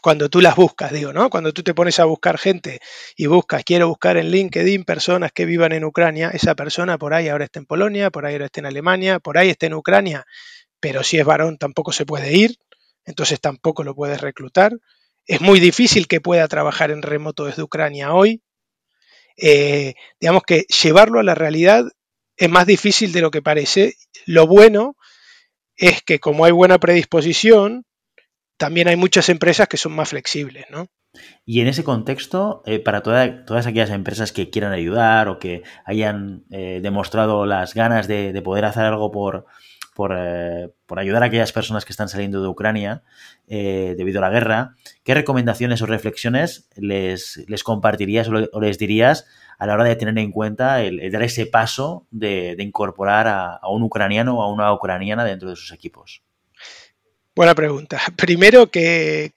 cuando 0.00 0.28
tú 0.28 0.40
las 0.40 0.56
buscas, 0.56 0.92
digo, 0.92 1.12
¿no? 1.12 1.30
Cuando 1.30 1.52
tú 1.52 1.62
te 1.62 1.74
pones 1.74 1.98
a 1.98 2.04
buscar 2.04 2.38
gente 2.38 2.80
y 3.16 3.26
buscas, 3.26 3.64
quiero 3.64 3.88
buscar 3.88 4.16
en 4.16 4.30
LinkedIn 4.30 4.84
personas 4.84 5.32
que 5.32 5.44
vivan 5.44 5.72
en 5.72 5.84
Ucrania, 5.84 6.30
esa 6.30 6.54
persona 6.54 6.98
por 6.98 7.14
ahí 7.14 7.28
ahora 7.28 7.44
está 7.44 7.58
en 7.58 7.66
Polonia, 7.66 8.10
por 8.10 8.26
ahí 8.26 8.34
ahora 8.34 8.46
está 8.46 8.60
en 8.60 8.66
Alemania, 8.66 9.18
por 9.18 9.38
ahí 9.38 9.50
está 9.50 9.66
en 9.66 9.74
Ucrania, 9.74 10.26
pero 10.80 11.02
si 11.02 11.18
es 11.18 11.24
varón 11.24 11.58
tampoco 11.58 11.92
se 11.92 12.06
puede 12.06 12.36
ir, 12.36 12.56
entonces 13.04 13.40
tampoco 13.40 13.84
lo 13.84 13.94
puedes 13.94 14.20
reclutar. 14.20 14.72
Es 15.26 15.40
muy 15.40 15.60
difícil 15.60 16.08
que 16.08 16.20
pueda 16.20 16.48
trabajar 16.48 16.90
en 16.90 17.02
remoto 17.02 17.44
desde 17.44 17.62
Ucrania 17.62 18.14
hoy. 18.14 18.42
Eh, 19.36 19.94
digamos 20.20 20.42
que 20.42 20.64
llevarlo 20.82 21.20
a 21.20 21.22
la 21.22 21.34
realidad 21.34 21.84
es 22.36 22.50
más 22.50 22.66
difícil 22.66 23.12
de 23.12 23.20
lo 23.20 23.30
que 23.30 23.42
parece. 23.42 23.94
Lo 24.26 24.46
bueno 24.46 24.96
es 25.76 26.02
que 26.02 26.18
como 26.20 26.44
hay 26.44 26.52
buena 26.52 26.78
predisposición, 26.78 27.84
también 28.60 28.88
hay 28.88 28.96
muchas 28.96 29.30
empresas 29.30 29.68
que 29.68 29.78
son 29.78 29.92
más 29.92 30.10
flexibles, 30.10 30.66
¿no? 30.70 30.86
Y 31.46 31.62
en 31.62 31.66
ese 31.66 31.82
contexto, 31.82 32.62
eh, 32.66 32.78
para 32.78 33.02
todas 33.02 33.66
aquellas 33.66 33.88
empresas 33.88 34.32
que 34.32 34.50
quieran 34.50 34.72
ayudar 34.72 35.28
o 35.28 35.38
que 35.38 35.62
hayan 35.86 36.44
eh, 36.50 36.80
demostrado 36.82 37.46
las 37.46 37.72
ganas 37.72 38.06
de, 38.06 38.38
poder 38.44 38.66
hacer 38.66 38.84
algo 38.84 39.10
por, 39.10 39.46
eh, 40.14 40.68
por, 40.84 40.98
ayudar 40.98 41.22
a 41.22 41.26
aquellas 41.26 41.52
personas 41.52 41.86
que 41.86 41.92
están 41.94 42.10
saliendo 42.10 42.42
de 42.42 42.48
Ucrania 42.48 43.02
debido 43.48 44.18
a 44.18 44.28
la 44.28 44.30
guerra, 44.30 44.74
¿qué 45.04 45.14
recomendaciones 45.14 45.80
o 45.80 45.86
reflexiones 45.86 46.68
les, 46.76 47.46
compartirías 47.64 48.28
o, 48.28 48.60
les 48.60 48.78
dirías 48.78 49.26
a 49.58 49.66
la 49.66 49.72
hora 49.72 49.84
de 49.84 49.96
tener 49.96 50.16
en 50.18 50.32
cuenta 50.32 50.82
el, 50.82 51.10
dar 51.10 51.22
ese 51.22 51.46
paso 51.46 52.06
de, 52.10 52.54
incorporar 52.58 53.26
a 53.26 53.68
un 53.70 53.82
ucraniano 53.82 54.38
o 54.38 54.42
a 54.42 54.52
una 54.52 54.72
ucraniana 54.72 55.24
dentro 55.24 55.48
de 55.48 55.56
sus 55.56 55.72
equipos? 55.72 56.22
Buena 57.40 57.54
pregunta. 57.54 57.98
Primero 58.18 58.70
que, 58.70 59.32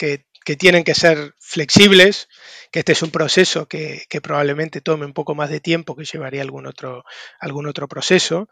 tienen 0.60 0.84
que 0.84 0.94
ser 0.94 1.36
flexibles, 1.40 2.28
que 2.70 2.80
este 2.80 2.92
es 2.92 3.02
un 3.02 3.12
proceso 3.12 3.70
que, 3.70 4.04
probablemente 4.22 4.82
tome 4.82 5.06
un 5.06 5.14
poco 5.14 5.36
más 5.36 5.50
de 5.50 5.62
tiempo 5.62 5.96
que 5.96 6.04
llevaría 6.04 6.42
algún 6.42 6.68
otro, 6.68 7.06
algún 7.40 7.66
otro 7.66 7.88
proceso, 7.88 8.50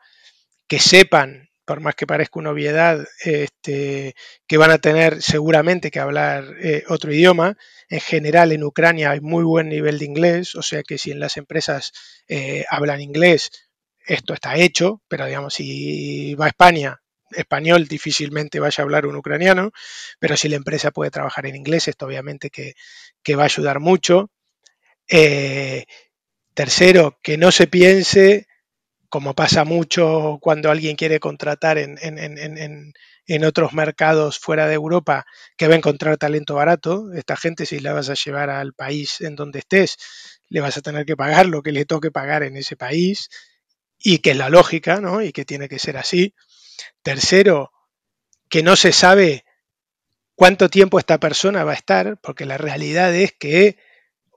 que 0.69 0.79
sepan, 0.79 1.49
por 1.65 1.81
más 1.81 1.95
que 1.95 2.07
parezca 2.07 2.39
una 2.39 2.51
obviedad, 2.51 3.05
este, 3.25 4.15
que 4.47 4.55
van 4.55 4.71
a 4.71 4.77
tener 4.77 5.21
seguramente 5.21 5.91
que 5.91 5.99
hablar 5.99 6.45
eh, 6.61 6.85
otro 6.87 7.11
idioma. 7.11 7.57
En 7.89 7.99
general 7.99 8.53
en 8.53 8.63
Ucrania 8.63 9.11
hay 9.11 9.19
muy 9.19 9.43
buen 9.43 9.67
nivel 9.67 9.99
de 9.99 10.05
inglés, 10.05 10.55
o 10.55 10.61
sea 10.61 10.81
que 10.81 10.97
si 10.97 11.11
en 11.11 11.19
las 11.19 11.35
empresas 11.35 11.91
eh, 12.29 12.63
hablan 12.69 13.01
inglés, 13.01 13.51
esto 14.05 14.33
está 14.33 14.55
hecho, 14.55 15.01
pero 15.09 15.25
digamos, 15.25 15.55
si 15.55 16.35
va 16.35 16.45
a 16.45 16.47
España 16.47 17.00
español 17.35 17.87
difícilmente 17.87 18.59
vaya 18.59 18.81
a 18.81 18.85
hablar 18.85 19.05
un 19.05 19.15
ucraniano, 19.15 19.71
pero 20.19 20.37
si 20.37 20.49
la 20.49 20.55
empresa 20.57 20.91
puede 20.91 21.11
trabajar 21.11 21.45
en 21.45 21.55
inglés, 21.55 21.87
esto 21.87 22.05
obviamente 22.05 22.49
que, 22.49 22.73
va 23.35 23.43
a 23.43 23.45
ayudar 23.45 23.79
mucho. 23.79 24.29
Eh, 25.07 25.85
tercero, 26.53 27.19
que 27.23 27.37
no 27.37 27.51
se 27.51 27.67
piense, 27.67 28.47
como 29.09 29.35
pasa 29.35 29.65
mucho 29.65 30.39
cuando 30.41 30.71
alguien 30.71 30.95
quiere 30.95 31.19
contratar 31.19 31.77
en, 31.77 31.97
en, 32.01 33.43
otros 33.43 33.73
mercados 33.73 34.39
fuera 34.39 34.67
de 34.67 34.75
Europa, 34.75 35.25
que 35.57 35.67
va 35.67 35.73
a 35.73 35.77
encontrar 35.77 36.17
talento 36.17 36.55
barato. 36.55 37.11
Esta 37.13 37.35
gente, 37.35 37.65
si 37.65 37.79
la 37.79 37.93
vas 37.93 38.09
a 38.09 38.13
llevar 38.13 38.49
al 38.49 38.73
país 38.73 39.19
en 39.21 39.35
donde 39.35 39.59
estés, 39.59 39.97
le 40.47 40.61
vas 40.61 40.77
a 40.77 40.81
tener 40.81 41.05
que 41.05 41.17
pagar 41.17 41.45
lo 41.45 41.61
que 41.61 41.73
le 41.73 41.85
toque 41.85 42.09
pagar 42.09 42.43
en 42.43 42.55
ese 42.55 42.77
país 42.77 43.29
y 43.97 44.19
que 44.19 44.31
es 44.31 44.37
la 44.37 44.49
lógica, 44.49 45.01
¿no? 45.01 45.21
Y 45.21 45.31
que 45.31 45.45
tiene 45.45 45.67
que 45.67 45.79
ser 45.79 45.97
así. 45.97 46.33
Tercero, 47.03 47.71
que 48.49 48.63
no 48.63 48.75
se 48.75 48.91
sabe 48.91 49.45
cuánto 50.35 50.69
tiempo 50.69 50.99
esta 50.99 51.19
persona 51.19 51.63
va 51.63 51.71
a 51.71 51.75
estar, 51.75 52.17
porque 52.21 52.45
la 52.45 52.57
realidad 52.57 53.13
es 53.15 53.31
que 53.33 53.77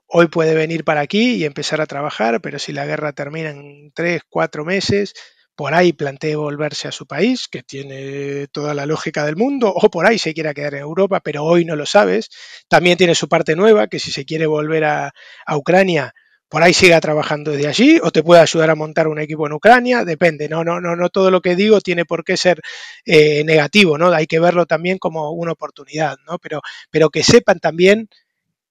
hoy 0.07 0.27
puede 0.27 0.55
venir 0.55 0.83
para 0.83 1.01
aquí 1.01 1.35
y 1.35 1.45
empezar 1.45 1.81
a 1.81 1.87
trabajar, 1.87 2.41
pero 2.41 2.59
si 2.59 2.73
la 2.73 2.85
guerra 2.85 3.13
termina 3.13 3.49
en 3.49 3.91
tres, 3.93 4.21
cuatro 4.29 4.65
meses, 4.65 5.13
por 5.55 5.73
ahí 5.73 5.93
plantee 5.93 6.35
volverse 6.35 6.87
a 6.87 6.91
su 6.91 7.07
país, 7.07 7.47
que 7.47 7.63
tiene 7.63 8.47
toda 8.47 8.73
la 8.73 8.85
lógica 8.85 9.25
del 9.25 9.35
mundo, 9.37 9.73
o 9.73 9.89
por 9.89 10.05
ahí 10.05 10.19
se 10.19 10.33
quiera 10.33 10.53
quedar 10.53 10.75
en 10.75 10.81
Europa, 10.81 11.21
pero 11.21 11.43
hoy 11.43 11.65
no 11.65 11.75
lo 11.75 11.85
sabes. 11.85 12.29
También 12.67 12.97
tiene 12.97 13.15
su 13.15 13.29
parte 13.29 13.55
nueva, 13.55 13.87
que 13.87 13.99
si 13.99 14.11
se 14.11 14.25
quiere 14.25 14.47
volver 14.47 14.83
a, 14.83 15.13
a 15.45 15.57
Ucrania, 15.57 16.13
por 16.49 16.63
ahí 16.63 16.73
siga 16.73 17.01
trabajando 17.01 17.51
desde 17.51 17.67
allí 17.67 17.99
o 18.01 18.11
te 18.11 18.23
puede 18.23 18.41
ayudar 18.41 18.69
a 18.69 18.75
montar 18.75 19.07
un 19.07 19.19
equipo 19.19 19.47
en 19.47 19.53
Ucrania, 19.53 20.05
depende, 20.05 20.47
no, 20.47 20.63
no, 20.63 20.79
no, 20.79 20.95
no 20.95 21.09
todo 21.09 21.31
lo 21.31 21.41
que 21.41 21.55
digo 21.55 21.81
tiene 21.81 22.05
por 22.05 22.23
qué 22.23 22.37
ser 22.37 22.61
eh, 23.05 23.43
negativo, 23.43 23.97
¿no? 23.97 24.11
Hay 24.13 24.27
que 24.27 24.39
verlo 24.39 24.65
también 24.65 24.97
como 24.97 25.31
una 25.31 25.53
oportunidad, 25.53 26.17
¿no? 26.27 26.37
Pero, 26.39 26.61
pero 26.91 27.09
que 27.09 27.23
sepan 27.23 27.59
también 27.59 28.09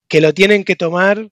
que 0.09 0.21
lo 0.21 0.33
tienen 0.33 0.65
que 0.65 0.77
tomar 0.77 1.29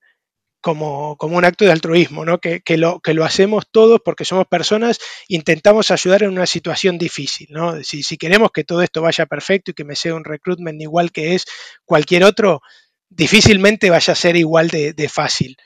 como, 0.61 1.16
como, 1.16 1.37
un 1.37 1.44
acto 1.44 1.64
de 1.64 1.72
altruismo, 1.72 2.24
¿no? 2.24 2.38
Que, 2.38 2.61
que, 2.61 2.76
lo, 2.76 3.00
que 3.00 3.14
lo 3.14 3.24
hacemos 3.24 3.64
todos 3.70 4.00
porque 4.05 4.24
somos 4.24 4.46
personas, 4.46 4.98
intentamos 5.28 5.90
ayudar 5.90 6.22
en 6.22 6.31
una 6.31 6.46
situación 6.46 6.98
difícil. 6.98 7.48
¿no? 7.50 7.83
Si, 7.83 8.02
si, 8.05 8.16
queremos 8.16 8.52
que 8.52 8.62
todo 8.62 8.81
esto 8.83 9.02
vaya 9.02 9.26
perfecto 9.26 9.72
y 9.72 9.74
que 9.74 9.85
me 9.85 9.96
sea 9.96 10.14
un 10.14 10.24
recruitment 10.24 10.81
igual 10.81 11.11
que 11.11 11.35
es 11.35 11.44
cualquier 11.85 12.22
otro, 12.24 12.62
difícilmente 13.09 13.90
vaya 13.90 14.12
a 14.12 14.16
ser 14.16 14.37
igual 14.37 14.68
de, 14.68 14.92
de 14.92 15.09
fácil. 15.09 15.57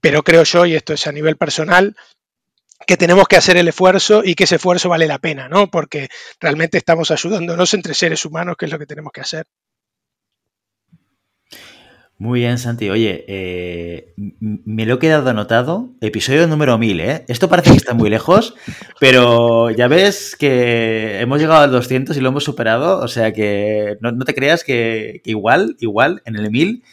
Pero 0.00 0.22
creo 0.22 0.44
yo, 0.44 0.66
y 0.66 0.74
esto 0.74 0.92
es 0.92 1.06
a 1.06 1.12
nivel 1.12 1.36
personal, 1.36 1.96
que 2.86 2.96
tenemos 2.96 3.26
que 3.28 3.36
hacer 3.36 3.56
el 3.56 3.68
esfuerzo 3.68 4.22
y 4.24 4.34
que 4.34 4.44
ese 4.44 4.56
esfuerzo 4.56 4.88
vale 4.88 5.06
la 5.06 5.18
pena, 5.18 5.48
¿no? 5.48 5.68
Porque 5.68 6.08
realmente 6.40 6.78
estamos 6.78 7.10
ayudándonos 7.10 7.74
entre 7.74 7.94
seres 7.94 8.24
humanos, 8.24 8.56
que 8.58 8.66
es 8.66 8.72
lo 8.72 8.78
que 8.78 8.86
tenemos 8.86 9.12
que 9.12 9.22
hacer. 9.22 9.46
Muy 12.18 12.40
bien, 12.40 12.56
Santi. 12.56 12.88
Oye, 12.88 13.26
eh, 13.28 14.14
me 14.16 14.86
lo 14.86 14.94
he 14.94 14.98
quedado 14.98 15.28
anotado. 15.28 15.90
Episodio 16.00 16.46
número 16.46 16.78
1000, 16.78 17.00
¿eh? 17.00 17.24
Esto 17.28 17.50
parece 17.50 17.70
que 17.70 17.76
está 17.76 17.92
muy 17.92 18.08
lejos, 18.08 18.54
pero 18.98 19.70
ya 19.70 19.86
ves 19.86 20.34
que 20.34 21.20
hemos 21.20 21.40
llegado 21.40 21.62
al 21.62 21.72
200 21.72 22.16
y 22.16 22.20
lo 22.20 22.30
hemos 22.30 22.44
superado. 22.44 23.00
O 23.00 23.08
sea 23.08 23.34
que 23.34 23.98
no, 24.00 24.16
te 24.24 24.34
creas 24.34 24.64
que, 24.64 25.20
que, 25.24 25.30
igual, 25.30 25.76
igual, 25.78 26.22
en 26.24 26.36
el 26.36 26.50
1000 26.50 26.84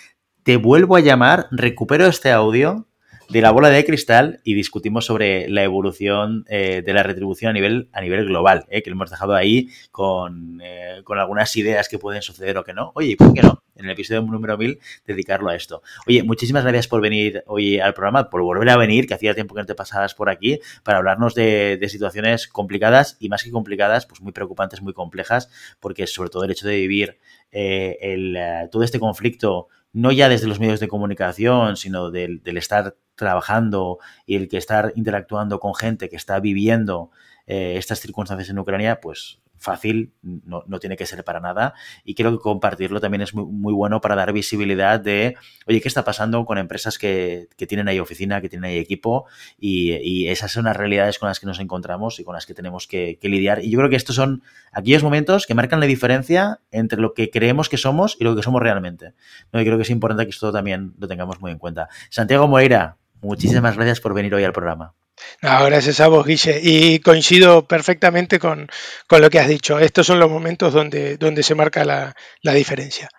te 0.44 0.58
vuelvo 0.58 0.98
a 0.98 1.00
llamar, 1.00 1.48
recupero 1.52 2.06
este 2.06 2.30
audio 2.30 2.86
de 3.34 3.42
la 3.42 3.50
bola 3.50 3.70
de 3.70 3.84
cristal 3.84 4.42
y 4.44 4.54
discutimos 4.54 5.08
sobre 5.08 5.50
la 5.50 5.64
evolución 5.64 6.46
eh, 6.50 6.84
de 6.86 6.94
la 6.94 7.02
retribución 7.02 7.50
a 7.50 7.54
nivel, 7.54 7.90
a 7.92 8.00
nivel 8.00 8.26
global, 8.26 8.66
eh, 8.70 8.84
que 8.84 8.92
lo 8.92 8.96
hemos 8.96 9.10
dejado 9.10 9.34
ahí 9.34 9.70
con, 9.90 10.62
eh, 10.64 11.02
con, 11.04 11.18
algunas 11.18 11.56
ideas 11.56 11.90
que 11.90 11.98
pueden 11.98 12.22
suceder 12.22 12.60
o 12.60 12.64
que 12.64 12.74
no. 12.74 12.92
Oye, 12.94 13.18
¿por 13.18 13.34
qué 13.34 13.42
no? 13.42 13.64
En 13.76 13.86
el 13.86 13.92
episodio 13.92 14.22
número 14.22 14.56
1000 14.56 14.78
dedicarlo 15.08 15.50
a 15.50 15.56
esto. 15.56 15.82
Oye, 16.06 16.22
muchísimas 16.22 16.62
gracias 16.62 16.88
por 16.88 17.02
venir 17.02 17.44
hoy 17.48 17.80
al 17.80 17.96
programa, 17.96 18.30
por 18.30 18.44
volver 18.44 18.70
a 18.70 18.78
venir, 18.78 19.08
que 19.08 19.16
hacía 19.16 19.34
tiempo 19.34 19.56
que 19.56 19.62
no 19.62 19.66
te 19.66 19.74
pasabas 19.74 20.14
por 20.14 20.30
aquí, 20.30 20.60
para 20.84 21.00
hablarnos 21.00 21.34
de, 21.34 21.78
de 21.78 21.90
situaciones 21.90 22.48
complicadas 22.48 23.18
y 23.20 23.30
más 23.30 23.44
que 23.44 23.50
complicadas, 23.50 24.06
pues 24.06 24.22
muy 24.22 24.32
preocupantes, 24.32 24.84
muy 24.84 24.94
complejas, 24.94 25.50
porque 25.80 26.06
sobre 26.06 26.30
todo 26.30 26.44
el 26.44 26.52
hecho 26.52 26.68
de 26.68 26.76
vivir 26.76 27.18
el, 27.52 28.38
todo 28.72 28.84
este 28.84 29.00
conflicto 29.00 29.70
no 29.94 30.12
ya 30.12 30.28
desde 30.28 30.48
los 30.48 30.60
medios 30.60 30.80
de 30.80 30.88
comunicación, 30.88 31.78
sino 31.78 32.10
del, 32.10 32.42
del, 32.42 32.58
estar 32.58 32.96
trabajando 33.16 34.00
y 34.26 34.36
el 34.36 34.48
que 34.48 34.58
estar 34.58 34.94
interactuando 34.96 35.60
con 35.60 35.76
gente 35.76 36.10
que 36.10 36.16
está 36.16 36.40
viviendo 36.40 37.12
eh, 37.48 37.76
estas 37.78 38.00
circunstancias 38.00 38.50
en 38.50 38.60
Ucrania, 38.60 39.02
pues 39.02 39.40
fácil 39.64 40.14
no, 40.22 40.64
no, 40.68 40.80
tiene 40.80 40.98
que 40.98 41.06
ser 41.06 41.24
para 41.24 41.40
nada. 41.40 41.74
Y 42.04 42.14
creo 42.14 42.32
que 42.32 42.38
compartirlo 42.38 43.00
también 43.00 43.22
es 43.22 43.34
muy, 43.34 43.46
muy 43.46 43.74
bueno 43.74 44.02
para 44.02 44.16
dar 44.16 44.34
visibilidad 44.34 45.00
de, 45.00 45.36
oye, 45.66 45.82
¿qué 45.82 45.88
está 45.88 46.04
pasando 46.04 46.46
con 46.46 46.58
empresas 46.58 47.00
que, 47.00 47.48
que 47.56 47.66
tienen 47.66 47.88
ahí 47.88 48.00
oficina, 48.00 48.42
que 48.42 48.50
tienen 48.50 48.70
ahí 48.70 48.78
equipo? 48.78 49.26
Y, 49.58 49.94
y, 49.94 50.28
esas 50.28 50.52
son 50.52 50.66
las 50.66 50.76
realidades 50.76 51.18
con 51.18 51.30
las 51.30 51.40
que 51.40 51.48
nos 51.48 51.60
encontramos 51.60 52.20
y 52.20 52.24
con 52.24 52.36
las 52.36 52.46
que 52.46 52.54
tenemos 52.54 52.88
que, 52.88 53.18
lidiar. 53.24 53.64
Y 53.64 53.72
yo 53.72 53.80
creo 53.80 53.90
que 53.90 53.96
estos 53.96 54.18
son 54.18 54.44
aquellos 54.74 55.02
momentos 55.02 55.48
que 55.48 55.56
marcan 55.56 55.80
la 55.80 55.86
diferencia 55.86 56.60
entre 56.72 57.00
lo 57.00 57.14
que 57.14 57.32
creemos 57.32 57.70
que 57.70 57.78
somos 57.78 58.18
y 58.20 58.26
lo 58.26 58.36
que 58.36 58.44
somos 58.44 58.62
realmente. 58.62 59.14
¿no? 59.54 59.62
Y 59.62 59.64
creo 59.64 59.78
que 59.78 59.84
es 59.84 59.90
importante 59.90 60.26
que 60.26 60.32
esto 60.32 60.52
también 60.52 60.94
lo 61.00 61.08
tengamos 61.08 61.40
muy 61.40 61.52
en 61.52 61.58
cuenta. 61.58 61.88
Santiago 62.10 62.48
Moreira, 62.48 62.98
muchísimas 63.24 63.76
gracias 63.76 64.00
por 64.00 64.14
venir 64.14 64.34
hoy 64.36 64.44
al 64.44 64.54
programa. 64.54 64.94
No, 65.42 65.66
gracias 65.66 66.00
a 66.00 66.08
vos, 66.08 66.26
Guille. 66.26 66.60
Y 66.62 67.00
coincido 67.00 67.68
perfectamente 67.68 68.40
con, 68.40 68.68
con, 69.08 69.22
lo 69.22 69.30
que 69.30 69.40
has 69.40 69.48
dicho. 69.48 69.80
Estos 69.80 70.08
son 70.08 70.20
los 70.20 70.30
momentos 70.30 70.74
donde, 70.74 71.18
donde 71.18 71.44
se 71.44 71.56
marca 71.56 71.84
la, 71.86 72.16
la 72.42 72.54
diferencia. 72.54 73.10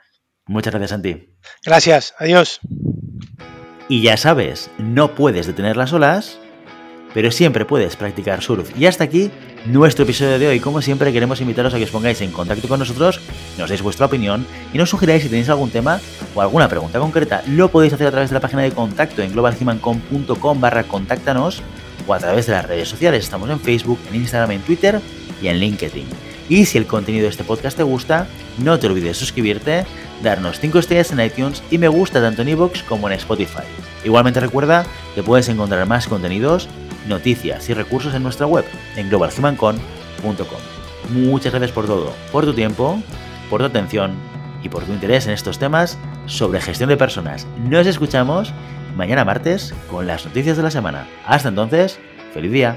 Muchas 0.47 0.73
gracias, 0.73 0.90
Santi. 0.90 1.35
Gracias, 1.64 2.14
adiós. 2.19 2.61
Y 3.88 4.03
ya 4.03 4.17
sabes, 4.17 4.71
no 4.79 5.14
puedes 5.14 5.47
detener 5.47 5.77
las 5.77 5.93
olas, 5.93 6.38
pero 7.14 7.31
siempre 7.31 7.64
puedes 7.64 7.96
practicar 7.96 8.42
surf. 8.42 8.70
Y 8.79 8.87
hasta 8.87 9.05
aquí 9.05 9.31
nuestro 9.64 10.05
episodio 10.05 10.38
de 10.38 10.48
hoy. 10.48 10.61
Como 10.61 10.83
siempre, 10.83 11.12
queremos 11.12 11.40
invitaros 11.40 11.72
a 11.72 11.79
que 11.79 11.85
os 11.85 11.90
pongáis 11.90 12.20
en 12.20 12.33
contacto 12.33 12.68
con 12.68 12.81
nosotros, 12.81 13.20
nos 13.57 13.70
deis 13.70 13.81
vuestra 13.81 14.07
opinión 14.07 14.46
y 14.72 14.79
nos 14.79 14.90
sugiráis 14.90 15.22
si 15.22 15.29
tenéis 15.29 15.48
algún 15.48 15.70
tema 15.70 16.00
o 16.35 16.42
alguna 16.42 16.68
pregunta 16.68 16.98
concreta. 16.98 17.42
Lo 17.46 17.70
podéis 17.70 17.94
hacer 17.94 18.09
a 18.09 18.11
través 18.11 18.31
de 18.31 18.35
la 18.35 18.40
página 18.40 18.62
de 18.62 18.72
contacto 18.72 19.22
en 19.22 19.33
globalhumancom.com 19.33 20.61
barra 20.61 20.83
contáctanos 20.85 21.62
o 22.07 22.12
a 22.12 22.18
través 22.18 22.46
de 22.46 22.53
las 22.53 22.66
redes 22.66 22.88
sociales. 22.88 23.24
Estamos 23.24 23.48
en 23.48 23.61
Facebook, 23.61 23.98
en 24.11 24.16
Instagram, 24.16 24.50
en 24.50 24.61
Twitter 24.61 25.00
y 25.40 25.48
en 25.48 25.59
LinkedIn. 25.59 26.07
Y 26.48 26.66
si 26.66 26.77
el 26.77 26.87
contenido 26.87 27.22
de 27.22 27.31
este 27.31 27.44
podcast 27.44 27.77
te 27.77 27.83
gusta, 27.83 28.27
no 28.59 28.79
te 28.79 28.87
olvides 28.87 29.09
de 29.09 29.14
suscribirte, 29.14 29.87
darnos 30.22 30.61
5 30.61 30.79
estrellas 30.79 31.11
en 31.11 31.20
iTunes 31.20 31.62
y 31.70 31.79
me 31.79 31.88
gusta 31.88 32.20
tanto 32.20 32.42
en 32.42 32.50
iVoox 32.50 32.83
como 32.83 33.09
en 33.09 33.14
Spotify. 33.14 33.62
Igualmente 34.05 34.40
recuerda 34.40 34.85
que 35.14 35.22
puedes 35.22 35.48
encontrar 35.48 35.87
más 35.87 36.07
contenidos, 36.07 36.68
noticias 37.09 37.69
y 37.69 37.75
recursos 37.75 38.14
en 38.14 38.23
nuestra 38.23 38.47
web 38.47 38.64
en 38.97 39.09
globalhumancon.com. 39.09 40.61
Muchas 41.11 41.53
gracias 41.53 41.73
por 41.73 41.87
todo, 41.87 42.12
por 42.33 42.45
tu 42.45 42.55
tiempo, 42.55 43.01
por 43.51 43.61
tu 43.61 43.67
atención 43.67 44.14
y 44.62 44.69
por 44.69 44.85
tu 44.85 44.93
interés 44.93 45.27
en 45.27 45.33
estos 45.33 45.59
temas 45.59 45.99
sobre 46.27 46.61
gestión 46.61 46.88
de 46.88 46.97
personas. 46.97 47.47
Nos 47.69 47.87
escuchamos 47.87 48.53
mañana 48.97 49.25
martes 49.25 49.75
con 49.90 50.07
las 50.07 50.25
noticias 50.25 50.57
de 50.57 50.62
la 50.62 50.71
semana. 50.71 51.07
Hasta 51.27 51.51
entonces, 51.51 51.99
feliz 52.33 52.53
día. 52.53 52.77